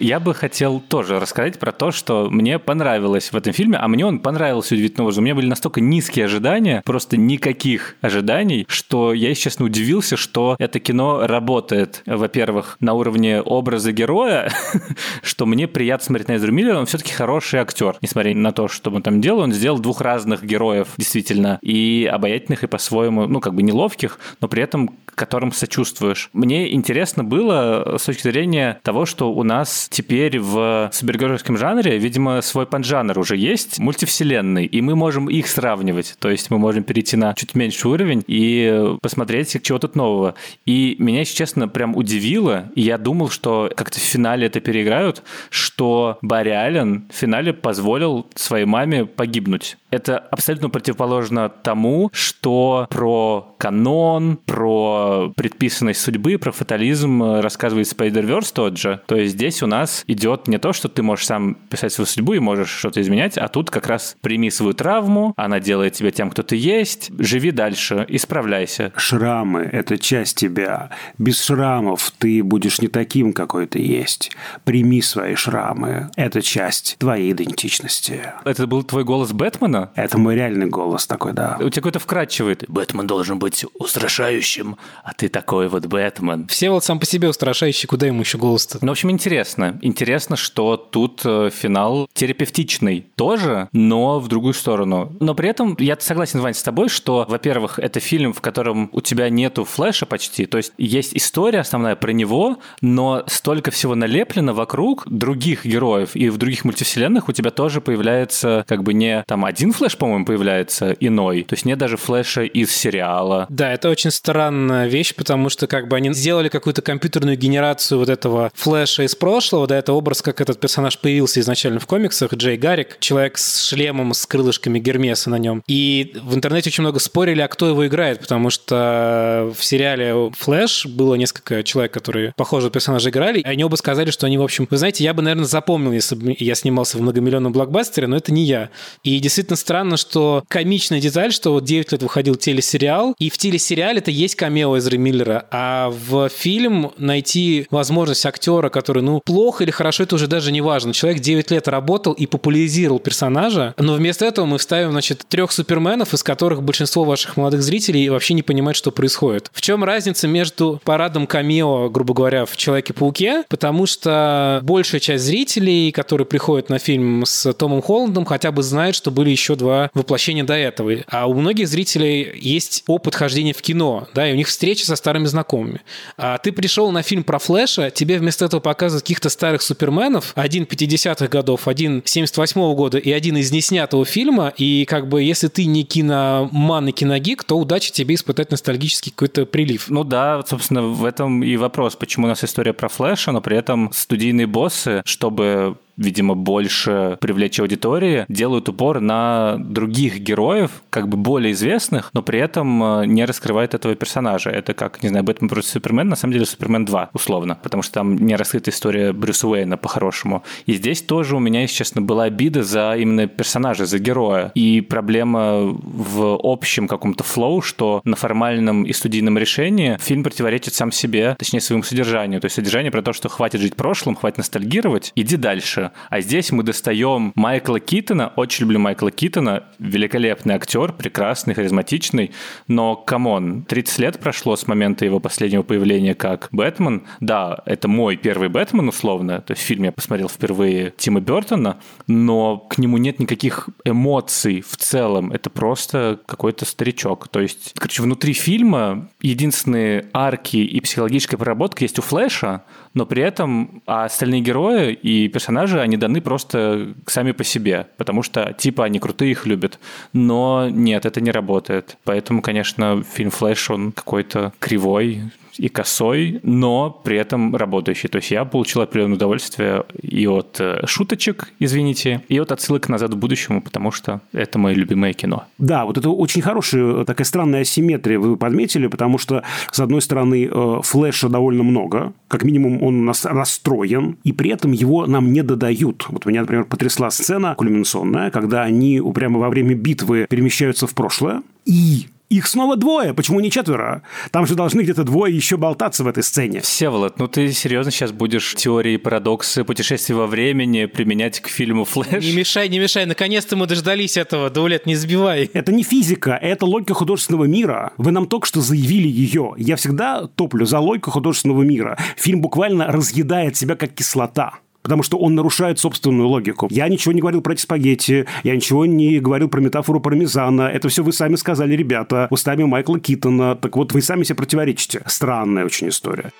Я 0.00 0.18
бы 0.18 0.34
хотел 0.34 0.80
тоже 0.80 1.20
рассказать 1.20 1.58
про 1.58 1.70
то, 1.70 1.92
что 1.92 2.28
мне 2.28 2.58
понравилось 2.58 3.32
в 3.32 3.36
этом 3.36 3.52
фильме, 3.52 3.78
а 3.78 3.86
мне 3.86 4.04
он 4.04 4.18
понравился 4.18 4.74
удивительно 4.74 5.04
образом. 5.04 5.22
У 5.22 5.26
меня 5.26 5.34
были 5.36 5.46
настолько 5.46 5.80
низкие 5.80 6.24
ожидания, 6.24 6.82
просто 6.84 7.16
никаких 7.16 7.96
ожиданий, 8.00 8.66
что 8.68 9.12
я, 9.12 9.28
если 9.28 9.42
честно, 9.42 9.66
удивился, 9.66 10.16
что 10.16 10.56
это 10.58 10.80
кино 10.80 11.26
работает, 11.26 12.02
во-первых, 12.06 12.76
на 12.80 12.94
уровне 12.94 13.40
образа 13.40 13.92
героя, 13.92 14.52
что 15.22 15.46
мне 15.46 15.68
приятно 15.68 16.06
смотреть 16.06 16.28
на 16.28 16.36
Эзру 16.36 16.52
Миллера, 16.52 16.78
он 16.78 16.86
все-таки 16.86 17.12
хороший 17.12 17.60
актер. 17.60 17.96
Несмотря 18.00 18.34
на 18.34 18.52
то, 18.52 18.66
что 18.66 18.90
он 18.90 19.02
там 19.02 19.20
делал, 19.20 19.40
он 19.40 19.52
сделал 19.52 19.78
двух 19.78 20.00
разных 20.00 20.42
героев, 20.42 20.88
действительно, 20.96 21.58
и 21.62 22.10
обаятельных, 22.12 22.64
и 22.64 22.66
по-своему, 22.66 23.26
ну, 23.26 23.40
как 23.40 23.54
бы 23.54 23.62
неловких, 23.62 24.18
но 24.40 24.48
при 24.48 24.62
этом 24.62 24.96
которым 25.14 25.52
сочувствуешь. 25.52 26.30
Мне 26.32 26.72
интересно 26.72 27.24
было 27.24 27.96
с 27.98 28.04
точки 28.04 28.22
зрения 28.22 28.80
того, 28.82 29.06
что 29.06 29.32
у 29.32 29.42
нас 29.42 29.88
теперь 29.90 30.38
в 30.38 30.90
супергеройском 30.92 31.56
жанре, 31.56 31.98
видимо, 31.98 32.40
свой 32.42 32.66
поджанр 32.66 33.18
уже 33.18 33.36
есть, 33.36 33.78
мультивселенный, 33.78 34.66
и 34.66 34.80
мы 34.80 34.96
можем 34.96 35.28
их 35.28 35.48
сравнивать. 35.48 36.16
То 36.18 36.30
есть 36.30 36.50
мы 36.50 36.58
можем 36.58 36.84
перейти 36.84 37.16
на 37.16 37.34
чуть 37.34 37.54
меньший 37.54 37.90
уровень 37.90 38.22
и 38.26 38.96
посмотреть, 39.00 39.62
чего 39.62 39.78
тут 39.78 39.96
нового. 39.96 40.34
И 40.66 40.96
меня, 40.98 41.20
если 41.20 41.36
честно, 41.36 41.68
прям 41.68 41.96
удивило, 41.96 42.70
и 42.74 42.82
я 42.82 42.98
думал, 42.98 43.30
что 43.30 43.70
как-то 43.76 43.98
в 43.98 44.02
финале 44.02 44.46
это 44.46 44.60
переиграют, 44.60 45.22
что 45.50 46.18
Барри 46.22 46.50
Аллен 46.50 47.06
в 47.10 47.16
финале 47.16 47.52
позволил 47.52 48.26
своей 48.34 48.64
маме 48.64 49.04
погибнуть. 49.06 49.76
Это 49.90 50.18
абсолютно 50.18 50.70
противоположно 50.70 51.48
тому, 51.48 52.10
что 52.12 52.86
про 52.90 53.53
канон, 53.64 54.36
про 54.44 55.32
предписанность 55.34 56.02
судьбы, 56.02 56.36
про 56.36 56.52
фатализм 56.52 57.22
рассказывает 57.22 57.86
Spider-Verse 57.86 58.52
тот 58.52 58.76
же. 58.76 59.00
То 59.06 59.16
есть 59.16 59.32
здесь 59.32 59.62
у 59.62 59.66
нас 59.66 60.04
идет 60.06 60.48
не 60.48 60.58
то, 60.58 60.74
что 60.74 60.90
ты 60.90 61.02
можешь 61.02 61.24
сам 61.24 61.54
писать 61.70 61.90
свою 61.90 62.06
судьбу 62.06 62.34
и 62.34 62.40
можешь 62.40 62.68
что-то 62.68 63.00
изменять, 63.00 63.38
а 63.38 63.48
тут 63.48 63.70
как 63.70 63.86
раз 63.86 64.16
прими 64.20 64.50
свою 64.50 64.74
травму, 64.74 65.32
она 65.38 65.60
делает 65.60 65.94
тебя 65.94 66.10
тем, 66.10 66.28
кто 66.28 66.42
ты 66.42 66.56
есть, 66.56 67.10
живи 67.18 67.52
дальше, 67.52 68.04
исправляйся. 68.10 68.92
Шрамы– 68.96 69.62
это 69.72 69.96
часть 69.96 70.36
тебя. 70.36 70.90
Без 71.16 71.42
шрамов 71.42 72.12
ты 72.18 72.42
будешь 72.42 72.82
не 72.82 72.88
таким, 72.88 73.32
какой 73.32 73.66
ты 73.66 73.78
есть. 73.78 74.30
Прими 74.64 75.00
свои 75.00 75.36
шрамы. 75.36 76.10
Это 76.16 76.42
часть 76.42 76.96
твоей 76.98 77.32
идентичности. 77.32 78.20
Это 78.44 78.66
был 78.66 78.82
твой 78.82 79.04
голос 79.04 79.32
Бэтмена? 79.32 79.90
Это 79.94 80.18
мой 80.18 80.34
реальный 80.34 80.66
голос 80.66 81.06
такой, 81.06 81.32
да. 81.32 81.56
У 81.60 81.70
тебя 81.70 81.80
какой-то 81.80 81.98
вкрадчивый. 81.98 82.58
Бэтмен 82.68 83.06
должен 83.06 83.38
быть 83.38 83.53
устрашающим, 83.74 84.76
а 85.02 85.12
ты 85.12 85.28
такой 85.28 85.68
вот 85.68 85.86
Бэтмен. 85.86 86.48
Все 86.48 86.70
вот 86.70 86.84
сам 86.84 86.98
по 86.98 87.06
себе 87.06 87.28
устрашающий, 87.28 87.86
куда 87.86 88.06
ему 88.06 88.20
еще 88.20 88.38
голос-то? 88.38 88.78
Ну, 88.80 88.88
в 88.88 88.92
общем, 88.92 89.10
интересно. 89.10 89.78
Интересно, 89.82 90.36
что 90.36 90.76
тут 90.76 91.22
э, 91.24 91.50
финал 91.50 92.08
терапевтичный 92.12 93.06
тоже, 93.16 93.68
но 93.72 94.20
в 94.20 94.28
другую 94.28 94.54
сторону. 94.54 95.16
Но 95.20 95.34
при 95.34 95.48
этом 95.48 95.76
я 95.78 95.96
согласен, 95.98 96.40
Вань, 96.40 96.54
с 96.54 96.62
тобой, 96.62 96.88
что, 96.88 97.26
во-первых, 97.28 97.78
это 97.78 98.00
фильм, 98.00 98.32
в 98.32 98.40
котором 98.40 98.90
у 98.92 99.00
тебя 99.00 99.28
нету 99.28 99.64
флеша 99.64 100.06
почти, 100.06 100.46
то 100.46 100.58
есть 100.58 100.72
есть 100.78 101.16
история 101.16 101.60
основная 101.60 101.96
про 101.96 102.12
него, 102.12 102.58
но 102.80 103.24
столько 103.26 103.70
всего 103.70 103.94
налеплено 103.94 104.54
вокруг 104.54 105.04
других 105.06 105.64
героев, 105.64 106.14
и 106.14 106.28
в 106.28 106.36
других 106.38 106.64
мультивселенных 106.64 107.28
у 107.28 107.32
тебя 107.32 107.50
тоже 107.50 107.80
появляется 107.80 108.64
как 108.68 108.82
бы 108.82 108.94
не 108.94 109.22
там 109.26 109.44
один 109.44 109.72
флеш, 109.72 109.96
по-моему, 109.96 110.24
появляется 110.24 110.92
иной, 110.92 111.42
то 111.42 111.54
есть 111.54 111.64
нет 111.64 111.78
даже 111.78 111.96
флеша 111.96 112.42
из 112.42 112.74
сериала, 112.74 113.43
Да, 113.48 113.72
это 113.72 113.88
очень 113.88 114.10
странная 114.10 114.86
вещь, 114.86 115.14
потому 115.14 115.48
что 115.48 115.66
как 115.66 115.88
бы 115.88 115.96
они 115.96 116.12
сделали 116.12 116.48
какую-то 116.48 116.82
компьютерную 116.82 117.36
генерацию 117.36 117.98
вот 117.98 118.08
этого 118.08 118.50
флэша 118.54 119.02
из 119.02 119.14
прошлого, 119.14 119.66
да, 119.66 119.78
это 119.78 119.92
образ, 119.92 120.22
как 120.22 120.40
этот 120.40 120.60
персонаж 120.60 120.98
появился 120.98 121.40
изначально 121.40 121.80
в 121.80 121.86
комиксах, 121.86 122.32
Джей 122.34 122.56
Гарик, 122.56 122.98
человек 123.00 123.38
с 123.38 123.64
шлемом, 123.68 124.14
с 124.14 124.26
крылышками 124.26 124.78
Гермеса 124.78 125.30
на 125.30 125.38
нем. 125.38 125.62
И 125.66 126.16
в 126.22 126.34
интернете 126.34 126.70
очень 126.70 126.82
много 126.82 126.98
спорили, 126.98 127.40
а 127.40 127.48
кто 127.48 127.68
его 127.68 127.86
играет, 127.86 128.20
потому 128.20 128.50
что 128.50 129.52
в 129.56 129.64
сериале 129.64 130.30
«Флэш» 130.38 130.86
было 130.86 131.14
несколько 131.14 131.62
человек, 131.62 131.92
которые 131.92 132.32
похожего 132.36 132.70
персонажа 132.70 133.10
играли, 133.10 133.40
и 133.40 133.46
они 133.46 133.64
оба 133.64 133.76
сказали, 133.76 134.10
что 134.10 134.26
они, 134.26 134.38
в 134.38 134.42
общем, 134.42 134.66
вы 134.70 134.76
знаете, 134.76 135.04
я 135.04 135.14
бы, 135.14 135.22
наверное, 135.22 135.46
запомнил, 135.46 135.92
если 135.92 136.14
бы 136.14 136.36
я 136.38 136.54
снимался 136.54 136.98
в 136.98 137.02
многомиллионном 137.02 137.52
блокбастере, 137.52 138.06
но 138.06 138.16
это 138.16 138.32
не 138.32 138.44
я. 138.44 138.70
И 139.02 139.18
действительно 139.18 139.56
странно, 139.56 139.96
что 139.96 140.44
комичная 140.48 141.00
деталь, 141.00 141.32
что 141.32 141.52
вот 141.52 141.64
9 141.64 141.92
лет 141.92 142.02
выходил 142.02 142.34
телесериал, 142.34 143.14
и 143.24 143.30
в 143.30 143.38
телесериале 143.38 144.00
это 144.00 144.10
есть 144.10 144.34
камео 144.34 144.76
Эзры 144.76 144.98
Миллера, 144.98 145.46
а 145.50 145.88
в 145.88 146.28
фильм 146.28 146.92
найти 146.98 147.66
возможность 147.70 148.26
актера, 148.26 148.68
который, 148.68 149.02
ну, 149.02 149.22
плохо 149.24 149.64
или 149.64 149.70
хорошо, 149.70 150.02
это 150.02 150.16
уже 150.16 150.26
даже 150.26 150.52
не 150.52 150.60
важно. 150.60 150.92
Человек 150.92 151.22
9 151.22 151.50
лет 151.50 151.66
работал 151.66 152.12
и 152.12 152.26
популяризировал 152.26 152.98
персонажа, 152.98 153.72
но 153.78 153.94
вместо 153.94 154.26
этого 154.26 154.44
мы 154.44 154.58
вставим, 154.58 154.90
значит, 154.90 155.24
трех 155.26 155.52
суперменов, 155.52 156.12
из 156.12 156.22
которых 156.22 156.62
большинство 156.62 157.04
ваших 157.04 157.38
молодых 157.38 157.62
зрителей 157.62 158.10
вообще 158.10 158.34
не 158.34 158.42
понимает, 158.42 158.76
что 158.76 158.90
происходит. 158.90 159.50
В 159.54 159.62
чем 159.62 159.84
разница 159.84 160.28
между 160.28 160.82
парадом 160.84 161.26
камео, 161.26 161.88
грубо 161.88 162.12
говоря, 162.12 162.44
в 162.44 162.58
Человеке-пауке? 162.58 163.44
Потому 163.48 163.86
что 163.86 164.60
большая 164.62 165.00
часть 165.00 165.24
зрителей, 165.24 165.92
которые 165.92 166.26
приходят 166.26 166.68
на 166.68 166.78
фильм 166.78 167.24
с 167.24 167.54
Томом 167.54 167.80
Холландом, 167.80 168.26
хотя 168.26 168.52
бы 168.52 168.62
знают, 168.62 168.94
что 168.94 169.10
были 169.10 169.30
еще 169.30 169.56
два 169.56 169.90
воплощения 169.94 170.44
до 170.44 170.52
этого. 170.52 170.92
А 171.08 171.26
у 171.26 171.32
многих 171.32 171.68
зрителей 171.68 172.30
есть 172.38 172.84
опыт 172.86 173.13
хождения 173.14 173.52
в 173.52 173.62
кино, 173.62 174.08
да, 174.14 174.28
и 174.28 174.32
у 174.32 174.36
них 174.36 174.48
встречи 174.48 174.82
со 174.84 174.96
старыми 174.96 175.26
знакомыми. 175.26 175.80
А 176.16 176.38
ты 176.38 176.52
пришел 176.52 176.90
на 176.90 177.02
фильм 177.02 177.24
про 177.24 177.38
Флэша, 177.38 177.90
тебе 177.90 178.18
вместо 178.18 178.44
этого 178.44 178.60
показывают 178.60 179.02
каких-то 179.02 179.28
старых 179.28 179.62
суперменов, 179.62 180.32
один 180.34 180.64
50-х 180.64 181.28
годов, 181.28 181.68
один 181.68 182.00
78-го 182.00 182.74
года 182.74 182.98
и 182.98 183.10
один 183.12 183.36
из 183.36 183.50
неснятого 183.52 184.04
фильма, 184.04 184.52
и 184.56 184.84
как 184.84 185.08
бы 185.08 185.22
если 185.22 185.48
ты 185.48 185.64
не 185.66 185.84
киноман 185.84 186.88
и 186.88 186.92
киногик, 186.92 187.44
то 187.44 187.58
удачи 187.58 187.92
тебе 187.92 188.14
испытать 188.14 188.50
ностальгический 188.50 189.12
какой-то 189.12 189.46
прилив. 189.46 189.86
Ну 189.88 190.04
да, 190.04 190.42
собственно, 190.46 190.82
в 190.82 191.04
этом 191.04 191.42
и 191.42 191.56
вопрос, 191.56 191.96
почему 191.96 192.26
у 192.26 192.28
нас 192.28 192.44
история 192.44 192.72
про 192.72 192.88
Флэша, 192.88 193.32
но 193.32 193.40
при 193.40 193.56
этом 193.56 193.90
студийные 193.92 194.46
боссы, 194.46 195.02
чтобы 195.04 195.76
видимо, 195.96 196.34
больше 196.34 197.18
привлечь 197.20 197.60
аудитории, 197.60 198.26
делают 198.28 198.68
упор 198.68 199.00
на 199.00 199.56
других 199.58 200.18
героев, 200.18 200.82
как 200.90 201.08
бы 201.08 201.16
более 201.16 201.52
известных, 201.52 202.10
но 202.12 202.22
при 202.22 202.38
этом 202.38 203.00
э, 203.00 203.06
не 203.06 203.24
раскрывает 203.24 203.74
этого 203.74 203.94
персонажа. 203.94 204.50
Это 204.50 204.74
как, 204.74 205.02
не 205.02 205.08
знаю, 205.08 205.24
Бэтмен 205.24 205.48
против 205.48 205.68
Супермена, 205.68 206.10
на 206.10 206.16
самом 206.16 206.32
деле 206.32 206.46
Супермен 206.46 206.84
2, 206.84 207.10
условно, 207.12 207.58
потому 207.62 207.82
что 207.82 207.94
там 207.94 208.16
не 208.16 208.36
раскрыта 208.36 208.70
история 208.70 209.12
Брюса 209.12 209.48
Уэйна 209.48 209.76
по-хорошему. 209.76 210.42
И 210.66 210.74
здесь 210.74 211.02
тоже 211.02 211.36
у 211.36 211.40
меня, 211.40 211.62
если 211.62 211.76
честно, 211.76 212.02
была 212.02 212.24
обида 212.24 212.62
за 212.62 212.94
именно 212.96 213.26
персонажа, 213.26 213.86
за 213.86 213.98
героя. 213.98 214.52
И 214.54 214.80
проблема 214.80 215.60
в 215.62 216.38
общем 216.42 216.88
каком-то 216.88 217.24
flaw, 217.24 217.62
что 217.62 218.00
на 218.04 218.16
формальном 218.16 218.84
и 218.84 218.92
студийном 218.92 219.38
решении 219.38 219.98
фильм 220.00 220.22
противоречит 220.22 220.74
сам 220.74 220.92
себе, 220.92 221.36
точнее, 221.38 221.60
своему 221.60 221.82
содержанию. 221.82 222.40
То 222.40 222.46
есть 222.46 222.56
содержание 222.56 222.90
про 222.90 223.02
то, 223.02 223.12
что 223.12 223.28
хватит 223.28 223.60
жить 223.60 223.76
прошлым, 223.76 224.16
хватит 224.16 224.38
ностальгировать, 224.38 225.12
иди 225.14 225.36
дальше. 225.36 225.83
А 226.10 226.20
здесь 226.20 226.52
мы 226.52 226.62
достаем 226.62 227.32
Майкла 227.34 227.80
Китона. 227.80 228.32
Очень 228.36 228.64
люблю 228.64 228.78
Майкла 228.78 229.10
Китона. 229.10 229.64
Великолепный 229.78 230.54
актер, 230.54 230.92
прекрасный, 230.92 231.54
харизматичный. 231.54 232.32
Но, 232.68 232.96
come 232.96 233.34
on, 233.34 233.62
30 233.62 233.98
лет 233.98 234.18
прошло 234.18 234.56
с 234.56 234.66
момента 234.66 235.04
его 235.04 235.20
последнего 235.20 235.62
появления 235.62 236.14
как 236.14 236.48
Бэтмен. 236.52 237.02
Да, 237.20 237.62
это 237.66 237.88
мой 237.88 238.16
первый 238.16 238.48
Бэтмен, 238.48 238.88
условно. 238.88 239.40
То 239.40 239.52
есть 239.52 239.62
фильм 239.62 239.84
я 239.84 239.92
посмотрел 239.92 240.28
впервые 240.28 240.92
Тима 240.96 241.20
Бертона, 241.20 241.78
но 242.06 242.58
к 242.58 242.78
нему 242.78 242.98
нет 242.98 243.18
никаких 243.18 243.68
эмоций 243.84 244.60
в 244.60 244.76
целом. 244.76 245.32
Это 245.32 245.50
просто 245.50 246.20
какой-то 246.26 246.64
старичок. 246.64 247.28
То 247.28 247.40
есть, 247.40 247.72
короче, 247.76 248.02
внутри 248.02 248.32
фильма 248.32 249.08
единственные 249.20 250.06
арки 250.12 250.56
и 250.56 250.80
психологическая 250.80 251.38
проработка 251.38 251.84
есть 251.84 251.98
у 251.98 252.02
Флэша, 252.02 252.62
но 252.94 253.06
при 253.06 253.22
этом 253.22 253.82
а 253.86 254.04
остальные 254.04 254.40
герои 254.40 254.92
и 254.92 255.28
персонажи, 255.28 255.73
они 255.80 255.96
даны 255.96 256.20
просто 256.20 256.94
сами 257.06 257.32
по 257.32 257.44
себе, 257.44 257.86
потому 257.96 258.22
что 258.22 258.52
типа 258.52 258.84
они 258.84 258.98
крутые, 258.98 259.32
их 259.32 259.46
любят. 259.46 259.78
Но 260.12 260.68
нет, 260.70 261.06
это 261.06 261.20
не 261.20 261.30
работает. 261.30 261.96
Поэтому, 262.04 262.42
конечно, 262.42 263.02
фильм 263.02 263.30
«Флэш», 263.30 263.70
он 263.70 263.92
какой-то 263.92 264.52
кривой, 264.58 265.22
и 265.58 265.68
косой, 265.68 266.40
но 266.42 266.90
при 266.90 267.16
этом 267.16 267.54
работающий. 267.54 268.08
То 268.08 268.16
есть 268.16 268.30
я 268.30 268.44
получил 268.44 268.82
определенное 268.82 269.16
удовольствие 269.16 269.84
и 270.00 270.26
от 270.26 270.56
э, 270.60 270.86
шуточек, 270.86 271.52
извините, 271.58 272.22
и 272.28 272.38
от 272.38 272.52
отсылок 272.52 272.88
назад 272.88 273.14
в 273.14 273.16
будущему, 273.16 273.62
потому 273.62 273.90
что 273.90 274.20
это 274.32 274.58
мое 274.58 274.74
любимое 274.74 275.12
кино. 275.12 275.44
Да, 275.58 275.84
вот 275.84 275.98
это 275.98 276.10
очень 276.10 276.42
хорошая 276.42 277.04
такая 277.04 277.24
странная 277.24 277.62
асимметрия 277.62 278.18
вы 278.18 278.36
подметили, 278.36 278.86
потому 278.86 279.18
что, 279.18 279.42
с 279.70 279.80
одной 279.80 280.02
стороны, 280.02 280.48
э, 280.50 280.80
флеша 280.82 281.28
довольно 281.28 281.62
много, 281.62 282.12
как 282.28 282.44
минимум 282.44 282.82
он 282.82 283.00
у 283.00 283.04
нас 283.04 283.24
расстроен, 283.24 284.16
и 284.24 284.32
при 284.32 284.50
этом 284.50 284.72
его 284.72 285.06
нам 285.06 285.32
не 285.32 285.42
додают. 285.42 286.06
Вот 286.08 286.26
меня, 286.26 286.40
например, 286.40 286.64
потрясла 286.64 287.10
сцена 287.10 287.54
кульминационная, 287.54 288.30
когда 288.30 288.62
они 288.62 289.00
прямо 289.14 289.38
во 289.38 289.48
время 289.48 289.74
битвы 289.74 290.26
перемещаются 290.28 290.86
в 290.86 290.94
прошлое, 290.94 291.42
и 291.64 292.06
их 292.36 292.46
снова 292.46 292.76
двое, 292.76 293.14
почему 293.14 293.40
не 293.40 293.50
четверо? 293.50 294.02
Там 294.30 294.46
же 294.46 294.54
должны 294.54 294.82
где-то 294.82 295.04
двое 295.04 295.34
еще 295.34 295.56
болтаться 295.56 296.04
в 296.04 296.08
этой 296.08 296.22
сцене. 296.22 296.60
Всеволод, 296.60 297.18
ну 297.18 297.28
ты 297.28 297.52
серьезно 297.52 297.90
сейчас 297.90 298.12
будешь 298.12 298.54
теории 298.54 298.96
парадоксы 298.96 299.64
путешествия 299.64 300.14
во 300.14 300.26
времени 300.26 300.86
применять 300.86 301.40
к 301.40 301.48
фильму 301.48 301.84
«Флэш»? 301.84 302.24
Не 302.24 302.32
мешай, 302.32 302.68
не 302.68 302.78
мешай, 302.78 303.06
наконец-то 303.06 303.56
мы 303.56 303.66
дождались 303.66 304.16
этого, 304.16 304.50
Даулет, 304.50 304.86
не 304.86 304.96
сбивай. 304.96 305.50
Это 305.52 305.72
не 305.72 305.82
физика, 305.82 306.38
это 306.40 306.66
логика 306.66 306.94
художественного 306.94 307.44
мира. 307.44 307.92
Вы 307.96 308.10
нам 308.10 308.26
только 308.26 308.46
что 308.46 308.60
заявили 308.60 309.08
ее. 309.08 309.54
Я 309.56 309.76
всегда 309.76 310.26
топлю 310.26 310.66
за 310.66 310.78
логику 310.78 311.10
художественного 311.10 311.62
мира. 311.62 311.98
Фильм 312.16 312.40
буквально 312.40 312.86
разъедает 312.86 313.56
себя 313.56 313.76
как 313.76 313.94
кислота 313.94 314.54
потому 314.84 315.02
что 315.02 315.18
он 315.18 315.34
нарушает 315.34 315.80
собственную 315.80 316.28
логику. 316.28 316.68
Я 316.70 316.88
ничего 316.88 317.12
не 317.12 317.20
говорил 317.20 317.40
про 317.40 317.54
эти 317.54 317.62
спагетти, 317.62 318.26
я 318.44 318.54
ничего 318.54 318.86
не 318.86 319.18
говорил 319.18 319.48
про 319.48 319.60
метафору 319.60 319.98
пармезана. 319.98 320.62
Это 320.62 320.88
все 320.88 321.02
вы 321.02 321.12
сами 321.12 321.36
сказали, 321.36 321.74
ребята, 321.74 322.28
устами 322.30 322.64
Майкла 322.64 323.00
Китона. 323.00 323.56
Так 323.56 323.76
вот, 323.76 323.92
вы 323.92 324.02
сами 324.02 324.22
себе 324.24 324.36
противоречите. 324.36 325.02
Странная 325.06 325.64
очень 325.64 325.88
история. 325.88 326.30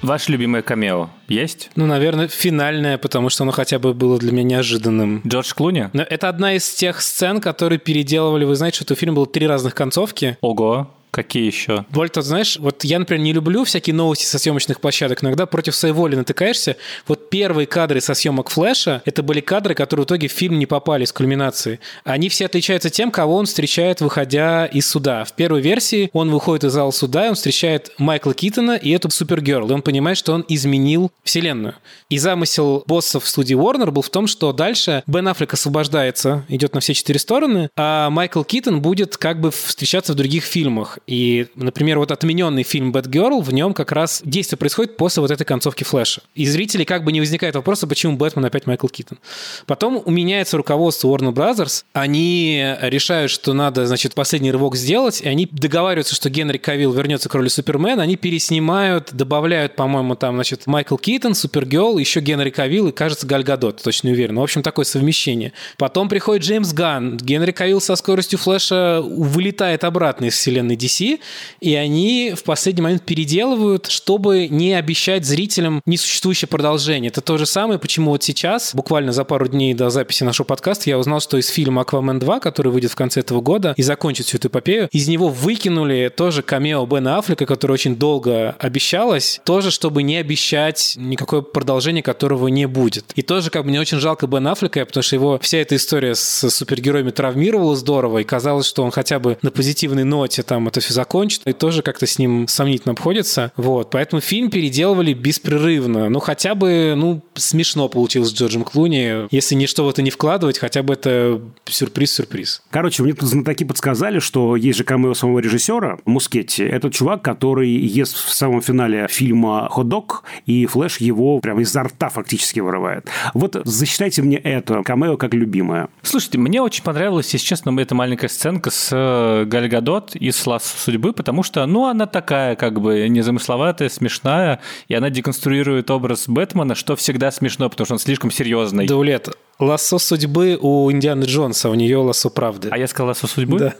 Ваше 0.00 0.32
любимое 0.32 0.62
камео 0.62 1.10
есть? 1.28 1.70
Ну, 1.76 1.86
наверное, 1.86 2.28
финальное, 2.28 2.96
потому 2.96 3.28
что 3.28 3.42
оно 3.42 3.52
хотя 3.52 3.78
бы 3.78 3.92
было 3.92 4.18
для 4.18 4.32
меня 4.32 4.44
неожиданным. 4.44 5.20
Джордж 5.26 5.52
Клуни? 5.52 5.90
Но 5.92 6.02
это 6.02 6.28
одна 6.28 6.54
из 6.54 6.70
тех 6.70 7.02
сцен, 7.02 7.40
которые 7.40 7.78
переделывали. 7.78 8.44
Вы 8.44 8.54
знаете, 8.54 8.80
что 8.80 8.94
у 8.94 8.96
фильма 8.96 9.16
было 9.16 9.26
три 9.26 9.46
разных 9.46 9.74
концовки. 9.74 10.38
Ого. 10.40 10.88
Какие 11.10 11.46
еще? 11.46 11.84
Боль, 11.90 12.08
ты 12.08 12.22
знаешь, 12.22 12.56
вот 12.58 12.84
я, 12.84 12.98
например, 12.98 13.22
не 13.22 13.32
люблю 13.32 13.64
всякие 13.64 13.94
новости 13.94 14.24
со 14.24 14.38
съемочных 14.38 14.80
площадок. 14.80 15.24
Иногда 15.24 15.46
против 15.46 15.74
своей 15.74 15.92
воли 15.92 16.14
натыкаешься. 16.14 16.76
Вот 17.08 17.30
первые 17.30 17.66
кадры 17.66 18.00
со 18.00 18.14
съемок 18.14 18.50
Флэша, 18.50 19.02
это 19.04 19.22
были 19.22 19.40
кадры, 19.40 19.74
которые 19.74 20.04
в 20.04 20.06
итоге 20.06 20.28
в 20.28 20.32
фильм 20.32 20.58
не 20.58 20.66
попали 20.66 21.04
с 21.04 21.12
кульминации. 21.12 21.80
Они 22.04 22.28
все 22.28 22.46
отличаются 22.46 22.90
тем, 22.90 23.10
кого 23.10 23.36
он 23.36 23.46
встречает, 23.46 24.00
выходя 24.00 24.66
из 24.66 24.88
суда. 24.88 25.24
В 25.24 25.32
первой 25.34 25.60
версии 25.60 26.10
он 26.12 26.30
выходит 26.30 26.64
из 26.64 26.72
зала 26.72 26.92
суда, 26.92 27.28
он 27.28 27.34
встречает 27.34 27.90
Майкла 27.98 28.32
Китона 28.32 28.76
и 28.76 28.90
эту 28.90 29.10
Супергерл. 29.10 29.68
И 29.68 29.72
он 29.72 29.82
понимает, 29.82 30.16
что 30.16 30.32
он 30.32 30.44
изменил 30.48 31.10
вселенную. 31.24 31.74
И 32.08 32.18
замысел 32.18 32.84
боссов 32.86 33.26
студии 33.26 33.56
Warner 33.56 33.90
был 33.90 34.02
в 34.02 34.10
том, 34.10 34.28
что 34.28 34.52
дальше 34.52 35.02
Бен 35.08 35.26
Аффлек 35.26 35.54
освобождается, 35.54 36.44
идет 36.48 36.74
на 36.74 36.80
все 36.80 36.94
четыре 36.94 37.18
стороны, 37.18 37.68
а 37.76 38.10
Майкл 38.10 38.44
Китон 38.44 38.80
будет 38.80 39.16
как 39.16 39.40
бы 39.40 39.50
встречаться 39.50 40.12
в 40.12 40.16
других 40.16 40.44
фильмах. 40.44 40.99
И, 41.06 41.48
например, 41.54 41.98
вот 41.98 42.12
отмененный 42.12 42.62
фильм 42.62 42.92
Batgirl, 42.92 43.42
в 43.42 43.52
нем 43.52 43.74
как 43.74 43.92
раз 43.92 44.22
действие 44.24 44.58
происходит 44.58 44.96
после 44.96 45.20
вот 45.20 45.30
этой 45.30 45.44
концовки 45.44 45.84
Флэша. 45.84 46.22
И 46.34 46.46
зрителей 46.46 46.84
как 46.84 47.04
бы 47.04 47.12
не 47.12 47.20
возникает 47.20 47.54
вопроса, 47.54 47.86
почему 47.86 48.16
Бэтмен 48.16 48.44
опять 48.44 48.66
Майкл 48.66 48.86
Китон. 48.86 49.18
Потом 49.66 50.02
меняется 50.06 50.56
руководство 50.56 51.08
Warner 51.08 51.32
Brothers, 51.32 51.84
они 51.92 52.76
решают, 52.80 53.30
что 53.30 53.52
надо, 53.52 53.86
значит, 53.86 54.14
последний 54.14 54.52
рывок 54.52 54.76
сделать, 54.76 55.20
и 55.20 55.28
они 55.28 55.48
договариваются, 55.50 56.14
что 56.14 56.30
Генри 56.30 56.58
Кавилл 56.58 56.92
вернется 56.92 57.28
к 57.28 57.34
роли 57.34 57.48
Супермена, 57.48 58.02
они 58.02 58.16
переснимают, 58.16 59.10
добавляют, 59.12 59.76
по-моему, 59.76 60.14
там, 60.14 60.34
значит, 60.34 60.66
Майкл 60.66 60.96
Китон, 60.96 61.34
Супергерл, 61.34 61.98
еще 61.98 62.20
Генри 62.20 62.50
Кавилл 62.50 62.88
и, 62.88 62.92
кажется, 62.92 63.26
Галь 63.26 63.42
Гадот, 63.42 63.82
точно 63.82 64.08
не 64.08 64.14
уверен. 64.14 64.36
В 64.36 64.42
общем, 64.42 64.62
такое 64.62 64.84
совмещение. 64.84 65.52
Потом 65.76 66.08
приходит 66.08 66.44
Джеймс 66.44 66.72
Ганн, 66.72 67.16
Генри 67.16 67.52
Кавилл 67.52 67.80
со 67.80 67.96
скоростью 67.96 68.38
Флэша 68.38 69.00
вылетает 69.02 69.84
обратно 69.84 70.26
из 70.26 70.34
вселенной 70.34 70.76
DC, 70.90 71.20
и 71.60 71.74
они 71.74 72.34
в 72.36 72.42
последний 72.42 72.82
момент 72.82 73.02
переделывают, 73.04 73.86
чтобы 73.86 74.48
не 74.48 74.74
обещать 74.74 75.24
зрителям 75.24 75.82
несуществующее 75.86 76.48
продолжение. 76.48 77.10
Это 77.10 77.20
то 77.20 77.38
же 77.38 77.46
самое, 77.46 77.78
почему 77.78 78.10
вот 78.10 78.22
сейчас, 78.22 78.74
буквально 78.74 79.12
за 79.12 79.24
пару 79.24 79.48
дней 79.48 79.74
до 79.74 79.90
записи 79.90 80.24
нашего 80.24 80.46
подкаста, 80.46 80.90
я 80.90 80.98
узнал, 80.98 81.20
что 81.20 81.38
из 81.38 81.48
фильма 81.48 81.82
«Аквамен 81.82 82.18
2», 82.18 82.40
который 82.40 82.72
выйдет 82.72 82.90
в 82.90 82.96
конце 82.96 83.20
этого 83.20 83.40
года 83.40 83.74
и 83.76 83.82
закончит 83.82 84.26
всю 84.26 84.38
эту 84.38 84.48
эпопею, 84.48 84.88
из 84.92 85.08
него 85.08 85.28
выкинули 85.28 86.12
тоже 86.14 86.42
камео 86.42 86.84
Бена 86.86 87.18
Аффлека, 87.18 87.46
который 87.46 87.72
очень 87.72 87.96
долго 87.96 88.56
обещалось, 88.58 89.40
тоже 89.44 89.70
чтобы 89.70 90.02
не 90.02 90.16
обещать 90.16 90.94
никакое 90.96 91.42
продолжение, 91.42 92.02
которого 92.02 92.48
не 92.48 92.66
будет. 92.66 93.12
И 93.14 93.22
тоже 93.22 93.50
как 93.50 93.62
бы 93.62 93.68
мне 93.68 93.80
очень 93.80 93.98
жалко 93.98 94.26
Бена 94.26 94.52
Аффлека, 94.52 94.84
потому 94.84 95.02
что 95.02 95.16
его 95.16 95.38
вся 95.40 95.58
эта 95.58 95.76
история 95.76 96.14
с 96.14 96.50
супергероями 96.50 97.10
травмировала 97.10 97.76
здорово, 97.76 98.18
и 98.18 98.24
казалось, 98.24 98.66
что 98.66 98.82
он 98.82 98.90
хотя 98.90 99.18
бы 99.18 99.38
на 99.42 99.50
позитивной 99.50 100.04
ноте 100.04 100.42
там 100.42 100.68
это 100.68 100.79
все 100.80 100.94
закончит, 100.94 101.42
и 101.46 101.52
тоже 101.52 101.82
как-то 101.82 102.06
с 102.06 102.18
ним 102.18 102.48
сомнительно 102.48 102.92
обходится. 102.92 103.52
Вот, 103.56 103.90
поэтому 103.90 104.20
фильм 104.20 104.50
переделывали 104.50 105.12
беспрерывно. 105.12 106.08
Ну, 106.08 106.20
хотя 106.20 106.54
бы, 106.54 106.94
ну, 106.96 107.22
смешно 107.34 107.88
получилось 107.88 108.30
с 108.30 108.34
Джорджем 108.34 108.64
Клуни. 108.64 109.26
Если 109.30 109.54
ничто 109.54 109.84
в 109.84 109.88
это 109.88 110.02
не 110.02 110.10
вкладывать, 110.10 110.58
хотя 110.58 110.82
бы 110.82 110.94
это 110.94 111.40
сюрприз-сюрприз. 111.66 112.62
Короче, 112.70 113.02
мне 113.02 113.12
тут 113.12 113.28
знатоки 113.28 113.64
подсказали, 113.64 114.18
что 114.18 114.56
есть 114.56 114.78
же 114.78 114.84
камео 114.84 115.14
самого 115.14 115.38
режиссера 115.38 115.98
Мускетти. 116.04 116.64
Это 116.64 116.90
чувак, 116.90 117.22
который 117.22 117.70
ест 117.70 118.16
в 118.16 118.32
самом 118.32 118.62
финале 118.62 119.06
фильма 119.08 119.68
«Хот-дог», 119.70 120.24
и 120.46 120.66
Флэш 120.66 120.98
его 120.98 121.40
прямо 121.40 121.62
изо 121.62 121.82
рта 121.82 122.08
фактически 122.08 122.60
вырывает. 122.60 123.08
Вот 123.34 123.56
засчитайте 123.64 124.22
мне 124.22 124.36
это 124.36 124.82
камео 124.82 125.16
как 125.16 125.34
любимое. 125.34 125.88
Слушайте, 126.02 126.38
мне 126.38 126.62
очень 126.62 126.82
понравилась, 126.82 127.32
если 127.32 127.46
честно, 127.46 127.78
эта 127.80 127.94
маленькая 127.94 128.28
сценка 128.28 128.70
с 128.70 128.90
э, 128.92 129.44
Галь 129.46 129.68
Гадот 129.68 130.16
из 130.16 130.46
«Лас 130.46 130.69
судьбы», 130.78 131.12
потому 131.12 131.42
что, 131.42 131.64
ну, 131.66 131.86
она 131.86 132.06
такая, 132.06 132.56
как 132.56 132.80
бы, 132.80 133.08
незамысловатая, 133.08 133.88
смешная, 133.88 134.60
и 134.88 134.94
она 134.94 135.10
деконструирует 135.10 135.90
образ 135.90 136.28
Бэтмена, 136.28 136.74
что 136.74 136.96
всегда 136.96 137.30
смешно, 137.30 137.68
потому 137.68 137.84
что 137.86 137.94
он 137.94 137.98
слишком 137.98 138.30
серьезный. 138.30 138.86
Даулет, 138.86 139.28
лассо 139.58 139.98
судьбы 139.98 140.58
у 140.60 140.90
Индианы 140.90 141.24
Джонса, 141.24 141.70
у 141.70 141.74
нее 141.74 141.98
лассо 141.98 142.30
правды. 142.30 142.68
А 142.70 142.78
я 142.78 142.86
сказал 142.86 143.08
лассо 143.08 143.26
судьбы? 143.26 143.58
Да. 143.58 143.74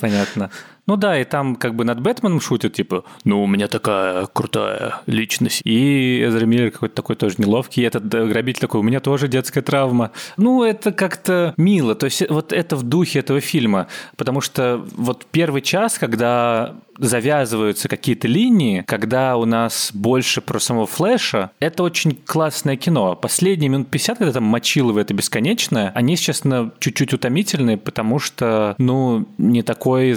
Понятно. 0.00 0.50
Ну 0.86 0.96
да, 0.96 1.20
и 1.20 1.24
там 1.24 1.56
как 1.56 1.74
бы 1.74 1.84
над 1.84 2.00
Бэтменом 2.00 2.40
шутят, 2.40 2.72
типа, 2.72 3.04
ну, 3.24 3.42
у 3.42 3.46
меня 3.46 3.68
такая 3.68 4.26
крутая 4.26 5.00
личность. 5.06 5.60
И 5.64 6.24
Эзра 6.26 6.44
Миллер 6.44 6.70
какой-то 6.70 6.94
такой 6.94 7.16
тоже 7.16 7.36
неловкий. 7.38 7.82
И 7.82 7.86
этот 7.86 8.08
грабитель 8.08 8.60
такой, 8.60 8.80
у 8.80 8.82
меня 8.82 9.00
тоже 9.00 9.28
детская 9.28 9.62
травма. 9.62 10.10
Ну, 10.36 10.64
это 10.64 10.92
как-то 10.92 11.54
мило. 11.56 11.94
То 11.94 12.06
есть 12.06 12.28
вот 12.28 12.52
это 12.52 12.76
в 12.76 12.82
духе 12.82 13.20
этого 13.20 13.40
фильма. 13.40 13.86
Потому 14.16 14.40
что 14.40 14.84
вот 14.96 15.26
первый 15.30 15.62
час, 15.62 15.98
когда 15.98 16.74
завязываются 16.98 17.88
какие-то 17.88 18.28
линии, 18.28 18.82
когда 18.86 19.36
у 19.36 19.44
нас 19.44 19.90
больше 19.94 20.40
про 20.40 20.58
самого 20.58 20.86
Флэша, 20.86 21.50
это 21.58 21.82
очень 21.82 22.14
классное 22.14 22.76
кино. 22.76 23.16
Последние 23.16 23.68
минут 23.68 23.88
50, 23.88 24.18
когда 24.18 24.32
там 24.32 24.44
Мочилово 24.44 25.00
это 25.00 25.14
бесконечное, 25.14 25.90
они, 25.94 26.16
честно, 26.16 26.72
чуть-чуть 26.78 27.12
утомительные, 27.14 27.76
потому 27.76 28.18
что, 28.18 28.74
ну, 28.78 29.26
не 29.38 29.62
такой 29.62 30.12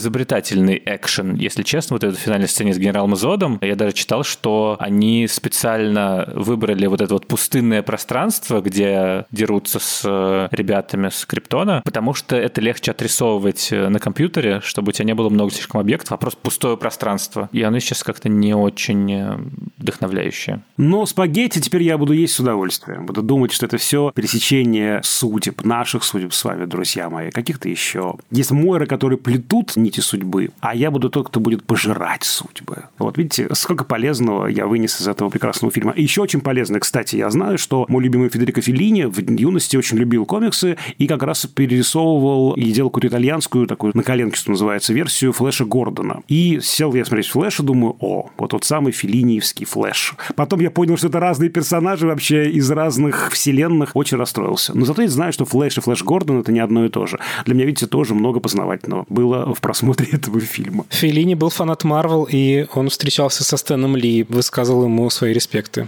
изобретательный 0.56 0.82
экшен. 0.86 1.36
Если 1.36 1.64
честно, 1.64 1.96
вот 1.96 2.04
эта 2.04 2.18
финальная 2.18 2.48
сцене 2.48 2.74
с 2.74 2.78
генералом 2.78 3.16
Зодом, 3.16 3.60
я 3.62 3.76
даже 3.76 3.94
читал, 3.94 4.24
что 4.24 4.78
они 4.80 5.28
специально 5.28 6.32
выбрали 6.34 6.86
вот 6.88 7.02
это 7.02 7.14
вот 7.14 7.28
пустынное 7.28 7.84
пространство, 7.84 8.62
где 8.62 9.26
дерутся 9.32 9.80
с 9.80 10.02
э, 10.06 10.48
ребятами 10.52 11.10
с 11.10 11.26
Криптона, 11.26 11.82
потому 11.84 12.14
что 12.14 12.36
это 12.36 12.62
легче 12.62 12.92
отрисовывать 12.92 13.70
э, 13.72 13.90
на 13.90 14.00
компьютере, 14.00 14.62
чтобы 14.64 14.90
у 14.90 14.92
тебя 14.92 15.06
не 15.06 15.16
было 15.16 15.30
много 15.30 15.52
слишком 15.52 15.82
объектов, 15.82 16.14
а 16.14 16.18
просто 16.18 16.40
пустое 16.42 16.78
пространство. 16.78 17.50
И 17.52 17.62
оно 17.62 17.80
сейчас 17.80 18.04
как-то 18.04 18.30
не 18.30 18.54
очень 18.54 19.12
э, 19.12 19.38
вдохновляющее. 19.78 20.62
Но 20.78 21.06
спагетти 21.06 21.60
теперь 21.60 21.84
я 21.84 21.98
буду 21.98 22.14
есть 22.14 22.34
с 22.34 22.40
удовольствием. 22.40 23.06
Буду 23.06 23.22
думать, 23.22 23.52
что 23.52 23.66
это 23.66 23.78
все 23.78 24.12
пересечение 24.16 25.02
судеб, 25.04 25.64
наших 25.64 26.04
судеб 26.04 26.34
с 26.34 26.44
вами, 26.44 26.66
друзья 26.66 27.10
мои, 27.10 27.32
каких-то 27.32 27.70
еще. 27.70 28.16
Есть 28.32 28.52
Мойры, 28.52 28.86
которые 28.86 29.18
плетут 29.18 29.76
нити 29.76 30.00
судьбы, 30.00 30.45
а 30.60 30.76
я 30.76 30.92
буду 30.92 31.10
тот, 31.10 31.28
кто 31.28 31.40
будет 31.40 31.64
пожирать 31.64 32.24
судьбы. 32.24 32.86
Вот 32.98 33.18
видите, 33.18 33.48
сколько 33.54 33.84
полезного 33.84 34.48
я 34.48 34.68
вынес 34.68 35.00
из 35.02 35.08
этого 35.08 35.30
прекрасного 35.30 35.72
фильма. 35.72 35.92
И 35.92 36.04
еще 36.04 36.22
очень 36.22 36.42
полезно, 36.42 36.80
кстати, 36.80 37.16
я 37.16 37.30
знаю, 37.30 37.58
что 37.58 37.86
мой 37.88 38.04
любимый 38.04 38.30
Федерико 38.30 38.62
Феллини 38.62 39.06
в 39.06 39.20
юности 39.20 39.78
очень 39.78 39.98
любил 39.98 40.26
комиксы 40.26 40.78
и 40.98 41.08
как 41.08 41.24
раз 41.24 41.46
перерисовывал 41.46 42.54
и 42.54 42.72
делал 42.72 42.90
какую-то 42.90 43.08
итальянскую 43.08 43.68
такую 43.68 43.92
на 43.96 44.04
коленке, 44.04 44.38
что 44.38 44.52
называется, 44.52 44.94
версию 44.94 45.34
Флэша 45.34 45.66
Гордона. 45.66 46.22
И 46.28 46.60
сел 46.62 46.94
я 46.94 47.06
смотреть 47.06 47.28
Флэш 47.28 47.60
и 47.60 47.64
думаю, 47.64 47.96
о, 48.00 48.30
вот 48.38 48.52
тот 48.52 48.64
самый 48.64 48.92
феллиниевский 48.92 49.66
Флэш. 49.66 50.16
Потом 50.36 50.60
я 50.60 50.72
понял, 50.72 50.98
что 50.98 51.08
это 51.08 51.20
разные 51.20 51.50
персонажи 51.50 52.08
вообще 52.08 52.50
из 52.50 52.70
разных 52.72 53.32
вселенных. 53.32 53.96
Очень 53.96 54.18
расстроился. 54.18 54.78
Но 54.78 54.86
зато 54.86 55.02
я 55.02 55.08
знаю, 55.08 55.34
что 55.34 55.46
Флэш 55.46 55.78
и 55.78 55.82
Флэш 55.82 56.04
Гордон 56.04 56.40
это 56.40 56.52
не 56.52 56.60
одно 56.60 56.86
и 56.86 56.90
то 56.90 57.06
же. 57.06 57.20
Для 57.46 57.56
меня, 57.56 57.66
видите, 57.66 57.88
тоже 57.88 58.16
много 58.16 58.40
познавательного 58.40 59.06
было 59.10 59.54
в 59.54 59.62
просмотре 59.62 60.08
этого 60.12 60.35
фильма. 60.44 60.86
Феллини 60.90 61.36
был 61.36 61.50
фанат 61.50 61.84
Марвел, 61.84 62.28
и 62.30 62.68
он 62.74 62.90
встречался 62.90 63.44
со 63.44 63.58
Стэном 63.58 63.96
Ли, 63.96 64.24
высказал 64.24 64.84
ему 64.84 65.10
свои 65.10 65.34
респекты. 65.34 65.88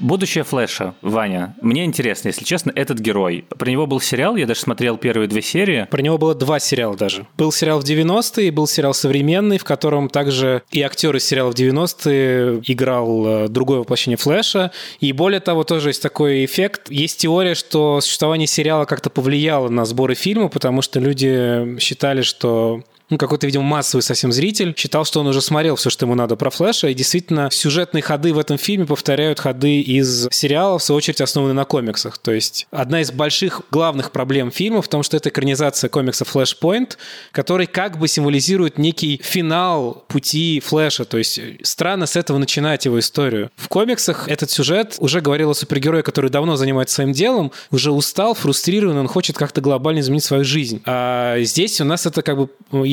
Будущее 0.00 0.44
Флэша, 0.44 0.94
Ваня. 1.02 1.54
Мне 1.60 1.84
интересно, 1.84 2.28
если 2.28 2.44
честно, 2.44 2.72
этот 2.74 2.98
герой. 2.98 3.44
Про 3.58 3.70
него 3.70 3.86
был 3.86 4.00
сериал, 4.00 4.36
я 4.36 4.46
даже 4.46 4.60
смотрел 4.60 4.96
первые 4.96 5.28
две 5.28 5.42
серии. 5.42 5.86
Про 5.90 6.00
него 6.00 6.16
было 6.18 6.34
два 6.34 6.58
сериала 6.58 6.96
даже. 6.96 7.26
Был 7.36 7.52
сериал 7.52 7.80
в 7.80 7.84
90-е, 7.84 8.50
был 8.50 8.66
сериал 8.66 8.94
современный, 8.94 9.58
в 9.58 9.64
котором 9.64 10.08
также 10.08 10.62
и 10.70 10.80
актер 10.82 11.14
из 11.16 11.24
сериала 11.26 11.52
в 11.52 11.54
90-е 11.54 12.62
играл 12.66 13.26
э, 13.26 13.48
другое 13.48 13.80
воплощение 13.80 14.16
Флэша. 14.16 14.72
И 15.00 15.12
более 15.12 15.40
того, 15.40 15.64
тоже 15.64 15.90
есть 15.90 16.02
такой 16.02 16.44
эффект. 16.44 16.90
Есть 16.90 17.18
теория, 17.18 17.54
что 17.54 18.00
существование 18.00 18.46
сериала 18.46 18.86
как-то 18.86 19.10
повлияло 19.10 19.68
на 19.68 19.84
сборы 19.84 20.14
фильма, 20.14 20.48
потому 20.48 20.80
что 20.82 20.98
люди 20.98 21.78
считали, 21.78 22.22
что 22.22 22.82
ну, 23.10 23.18
какой-то, 23.18 23.46
видимо, 23.46 23.64
массовый 23.64 24.02
совсем 24.02 24.32
зритель, 24.32 24.74
считал, 24.76 25.04
что 25.04 25.20
он 25.20 25.26
уже 25.26 25.40
смотрел 25.40 25.76
все, 25.76 25.90
что 25.90 26.06
ему 26.06 26.14
надо 26.14 26.36
про 26.36 26.50
Флэша, 26.50 26.88
и 26.88 26.94
действительно 26.94 27.50
сюжетные 27.50 28.02
ходы 28.02 28.32
в 28.32 28.38
этом 28.38 28.56
фильме 28.56 28.86
повторяют 28.86 29.40
ходы 29.40 29.80
из 29.80 30.28
сериалов, 30.30 30.82
в 30.82 30.84
свою 30.84 30.96
очередь, 30.98 31.20
основаны 31.20 31.52
на 31.52 31.64
комиксах. 31.64 32.18
То 32.18 32.32
есть 32.32 32.66
одна 32.70 33.00
из 33.00 33.10
больших 33.12 33.62
главных 33.70 34.12
проблем 34.12 34.50
фильма 34.50 34.80
в 34.82 34.88
том, 34.88 35.02
что 35.02 35.16
это 35.16 35.28
экранизация 35.28 35.90
комикса 35.90 36.24
Flashpoint, 36.24 36.96
который 37.32 37.66
как 37.66 37.98
бы 37.98 38.08
символизирует 38.08 38.78
некий 38.78 39.20
финал 39.22 40.04
пути 40.08 40.60
Флэша, 40.64 41.04
то 41.04 41.18
есть 41.18 41.40
странно 41.62 42.06
с 42.06 42.16
этого 42.16 42.38
начинать 42.38 42.84
его 42.84 42.98
историю. 42.98 43.50
В 43.56 43.68
комиксах 43.68 44.28
этот 44.28 44.50
сюжет 44.50 44.96
уже 44.98 45.20
говорил 45.20 45.50
о 45.50 45.54
супергерое, 45.54 46.02
который 46.02 46.30
давно 46.30 46.56
занимается 46.56 46.96
своим 46.96 47.12
делом, 47.12 47.52
уже 47.70 47.90
устал, 47.90 48.34
фрустрирован, 48.34 48.96
он 48.96 49.08
хочет 49.08 49.36
как-то 49.36 49.60
глобально 49.60 50.00
изменить 50.00 50.24
свою 50.24 50.44
жизнь. 50.44 50.80
А 50.86 51.40
здесь 51.40 51.80
у 51.80 51.84
нас 51.84 52.06
это 52.06 52.22
как 52.22 52.36
бы, 52.36 52.48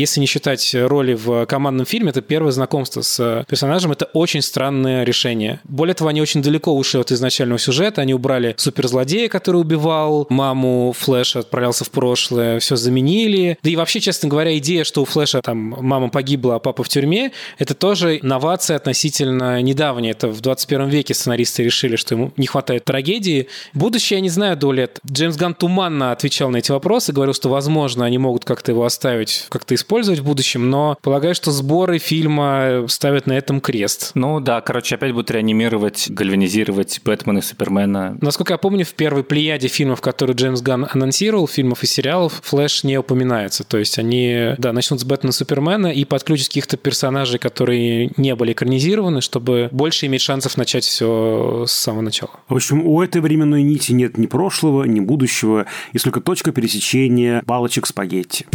если 0.07 0.21
не 0.21 0.25
считать 0.25 0.73
роли 0.73 1.13
в 1.13 1.45
командном 1.45 1.85
фильме, 1.85 2.09
это 2.11 2.21
первое 2.21 2.51
знакомство 2.51 3.01
с 3.01 3.45
персонажем. 3.47 3.91
Это 3.91 4.05
очень 4.05 4.41
странное 4.41 5.03
решение. 5.03 5.59
Более 5.65 5.93
того, 5.93 6.09
они 6.09 6.21
очень 6.21 6.41
далеко 6.41 6.73
ушли 6.73 7.01
от 7.01 7.11
изначального 7.11 7.59
сюжета. 7.59 8.01
Они 8.01 8.13
убрали 8.13 8.55
суперзлодея, 8.57 9.27
который 9.27 9.57
убивал 9.57 10.25
маму 10.29 10.93
Флэша, 10.97 11.39
отправлялся 11.39 11.83
в 11.83 11.91
прошлое, 11.91 12.59
все 12.59 12.77
заменили. 12.77 13.57
Да 13.61 13.69
и 13.69 13.75
вообще, 13.75 13.99
честно 13.99 14.29
говоря, 14.29 14.57
идея, 14.57 14.85
что 14.85 15.01
у 15.01 15.05
Флэша 15.05 15.41
там 15.41 15.57
мама 15.57 16.09
погибла, 16.09 16.55
а 16.55 16.59
папа 16.59 16.83
в 16.83 16.89
тюрьме, 16.89 17.31
это 17.57 17.73
тоже 17.73 18.19
новация 18.21 18.77
относительно 18.77 19.61
недавняя. 19.61 20.11
Это 20.11 20.29
в 20.29 20.39
21 20.39 20.87
веке 20.87 21.13
сценаристы 21.13 21.63
решили, 21.63 21.97
что 21.97 22.15
ему 22.15 22.31
не 22.37 22.47
хватает 22.47 22.85
трагедии. 22.85 23.49
Будущее, 23.73 24.17
я 24.17 24.21
не 24.21 24.29
знаю 24.29 24.55
до 24.55 24.71
лет. 24.71 24.99
Джеймс 25.05 25.35
Ган 25.35 25.53
туманно 25.53 26.13
отвечал 26.13 26.49
на 26.49 26.57
эти 26.57 26.71
вопросы, 26.71 27.11
говорил, 27.11 27.33
что, 27.33 27.49
возможно, 27.49 28.05
они 28.05 28.17
могут 28.17 28.45
как-то 28.45 28.71
его 28.71 28.85
оставить, 28.85 29.47
как-то 29.49 29.75
использовать 29.75 29.96
использовать 29.97 30.19
в 30.19 30.25
будущем, 30.25 30.69
но 30.69 30.95
полагаю, 31.01 31.33
что 31.33 31.49
сборы 31.49 31.97
фильма 31.97 32.86
ставят 32.88 33.25
на 33.25 33.33
этом 33.33 33.60
крест. 33.60 34.12
Ну 34.13 34.39
да, 34.39 34.62
короче, 34.62 34.93
опять 34.93 35.12
будут 35.12 35.31
реанимировать, 35.31 36.05
гальванизировать 36.10 37.01
Бэтмена 37.03 37.39
и 37.39 37.41
Супермена. 37.41 38.15
Насколько 38.21 38.53
я 38.53 38.57
помню, 38.60 38.86
в 38.86 38.93
первой 38.93 39.23
плеяде 39.23 39.67
фильмов, 39.67 40.01
которые 40.01 40.36
Джеймс 40.36 40.62
Ганн 40.62 40.88
анонсировал, 40.93 41.47
фильмов 41.47 41.81
и 41.81 41.88
сериалов, 41.88 42.41
Флэш 42.43 42.83
не 42.83 42.99
упоминается. 42.99 43.63
То 43.63 43.79
есть 43.79 43.97
они, 43.97 44.53
да, 44.60 44.71
начнут 44.71 44.99
с 44.99 45.03
Бэтмена 45.03 45.31
и 45.31 45.33
Супермена 45.33 45.88
и 45.88 46.05
подключат 46.05 46.49
каких-то 46.49 46.77
персонажей, 46.77 47.39
которые 47.39 48.12
не 48.17 48.36
были 48.36 48.51
экранизированы, 48.51 49.21
чтобы 49.21 49.69
больше 49.71 50.05
иметь 50.05 50.21
шансов 50.21 50.57
начать 50.57 50.83
все 50.83 51.65
с 51.67 51.71
самого 51.71 52.03
начала. 52.03 52.33
В 52.47 52.55
общем, 52.55 52.86
у 52.86 53.01
этой 53.01 53.19
временной 53.19 53.63
нити 53.63 53.93
нет 53.93 54.19
ни 54.19 54.27
прошлого, 54.27 54.83
ни 54.83 54.99
будущего, 54.99 55.65
есть 55.93 56.03
только 56.03 56.21
точка 56.21 56.51
пересечения 56.51 57.41
палочек 57.47 57.88
спагетти. 57.88 58.45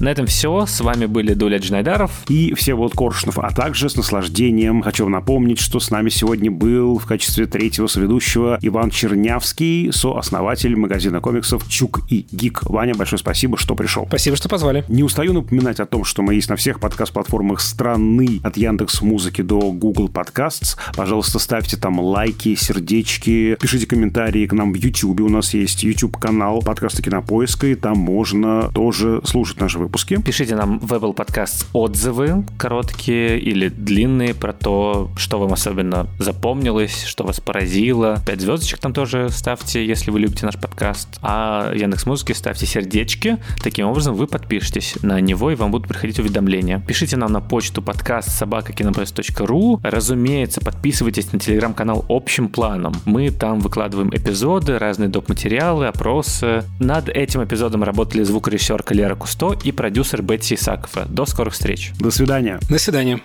На 0.00 0.10
этом 0.10 0.26
все. 0.26 0.64
С 0.64 0.80
вами 0.80 1.06
были 1.06 1.34
Дуля 1.34 1.58
Джнайдаров 1.58 2.22
и 2.28 2.54
Всеволод 2.54 2.92
Коршунов, 2.94 3.38
а 3.40 3.50
также 3.50 3.88
с 3.88 3.96
наслаждением 3.96 4.80
хочу 4.80 5.02
вам 5.02 5.12
напомнить, 5.12 5.58
что 5.58 5.80
с 5.80 5.90
нами 5.90 6.08
сегодня 6.08 6.52
был 6.52 6.98
в 6.98 7.06
качестве 7.06 7.46
третьего 7.46 7.88
соведущего 7.88 8.60
Иван 8.62 8.90
Чернявский, 8.90 9.92
сооснователь 9.92 10.76
магазина 10.76 11.20
комиксов 11.20 11.68
«Чук 11.68 12.02
и 12.08 12.24
Гик». 12.30 12.62
Ваня, 12.62 12.94
большое 12.94 13.18
спасибо, 13.18 13.58
что 13.58 13.74
пришел. 13.74 14.06
Спасибо, 14.06 14.36
что 14.36 14.48
позвали. 14.48 14.84
Не 14.88 15.02
устаю 15.02 15.32
напоминать 15.32 15.80
о 15.80 15.86
том, 15.86 16.04
что 16.04 16.22
мы 16.22 16.34
есть 16.34 16.48
на 16.48 16.54
всех 16.54 16.78
подкаст-платформах 16.78 17.60
страны 17.60 18.40
от 18.44 18.56
Яндекс 18.56 19.02
Музыки 19.02 19.42
до 19.42 19.72
Google 19.72 20.08
Podcasts. 20.08 20.76
Пожалуйста, 20.94 21.40
ставьте 21.40 21.76
там 21.76 21.98
лайки, 21.98 22.54
сердечки, 22.54 23.56
пишите 23.60 23.86
комментарии 23.86 24.46
к 24.46 24.52
нам 24.52 24.72
в 24.72 24.76
YouTube. 24.76 25.22
У 25.22 25.28
нас 25.28 25.54
есть 25.54 25.82
YouTube-канал 25.82 26.62
подкаста 26.62 27.02
Кинопоиска, 27.02 27.66
и 27.66 27.74
там 27.74 27.98
можно 27.98 28.70
тоже 28.72 29.20
слушать 29.24 29.60
наши 29.60 29.76
выпуски. 29.78 29.87
Пишите 29.92 30.54
нам 30.54 30.78
в 30.78 30.92
Apple 30.92 31.14
Podcast 31.14 31.66
отзывы, 31.72 32.44
короткие 32.58 33.38
или 33.38 33.68
длинные, 33.68 34.34
про 34.34 34.52
то, 34.52 35.10
что 35.16 35.38
вам 35.38 35.52
особенно 35.52 36.06
запомнилось, 36.18 37.04
что 37.04 37.24
вас 37.24 37.40
поразило. 37.40 38.18
Пять 38.26 38.40
звездочек 38.40 38.78
там 38.78 38.92
тоже 38.92 39.28
ставьте, 39.30 39.84
если 39.84 40.10
вы 40.10 40.20
любите 40.20 40.46
наш 40.46 40.56
подкаст. 40.56 41.18
А 41.22 41.72
Яндекс 41.74 42.06
Музыки 42.06 42.32
ставьте 42.32 42.66
сердечки. 42.66 43.38
Таким 43.62 43.86
образом 43.86 44.14
вы 44.14 44.26
подпишетесь 44.26 44.96
на 45.02 45.20
него, 45.20 45.50
и 45.50 45.54
вам 45.54 45.70
будут 45.70 45.88
приходить 45.88 46.18
уведомления. 46.18 46.80
Пишите 46.80 47.16
нам 47.16 47.32
на 47.32 47.40
почту 47.40 47.82
подкаст 47.82 48.30
собакакинопоиск.ру. 48.30 49.80
Разумеется, 49.82 50.60
подписывайтесь 50.60 51.32
на 51.32 51.38
телеграм-канал 51.38 52.04
общим 52.08 52.48
планом. 52.48 52.94
Мы 53.04 53.30
там 53.30 53.60
выкладываем 53.60 54.10
эпизоды, 54.10 54.78
разные 54.78 55.08
доп. 55.08 55.28
материалы, 55.28 55.86
опросы. 55.86 56.64
Над 56.78 57.08
этим 57.08 57.44
эпизодом 57.44 57.82
работали 57.82 58.22
звукорежиссерка 58.22 58.94
Лера 58.94 59.14
Кусто 59.14 59.56
и 59.64 59.72
продюсер 59.78 60.22
Бетси 60.22 60.54
Исакова. 60.54 61.06
До 61.06 61.24
скорых 61.24 61.54
встреч. 61.54 61.92
До 62.00 62.10
свидания. 62.10 62.58
До 62.68 62.78
свидания. 62.78 63.20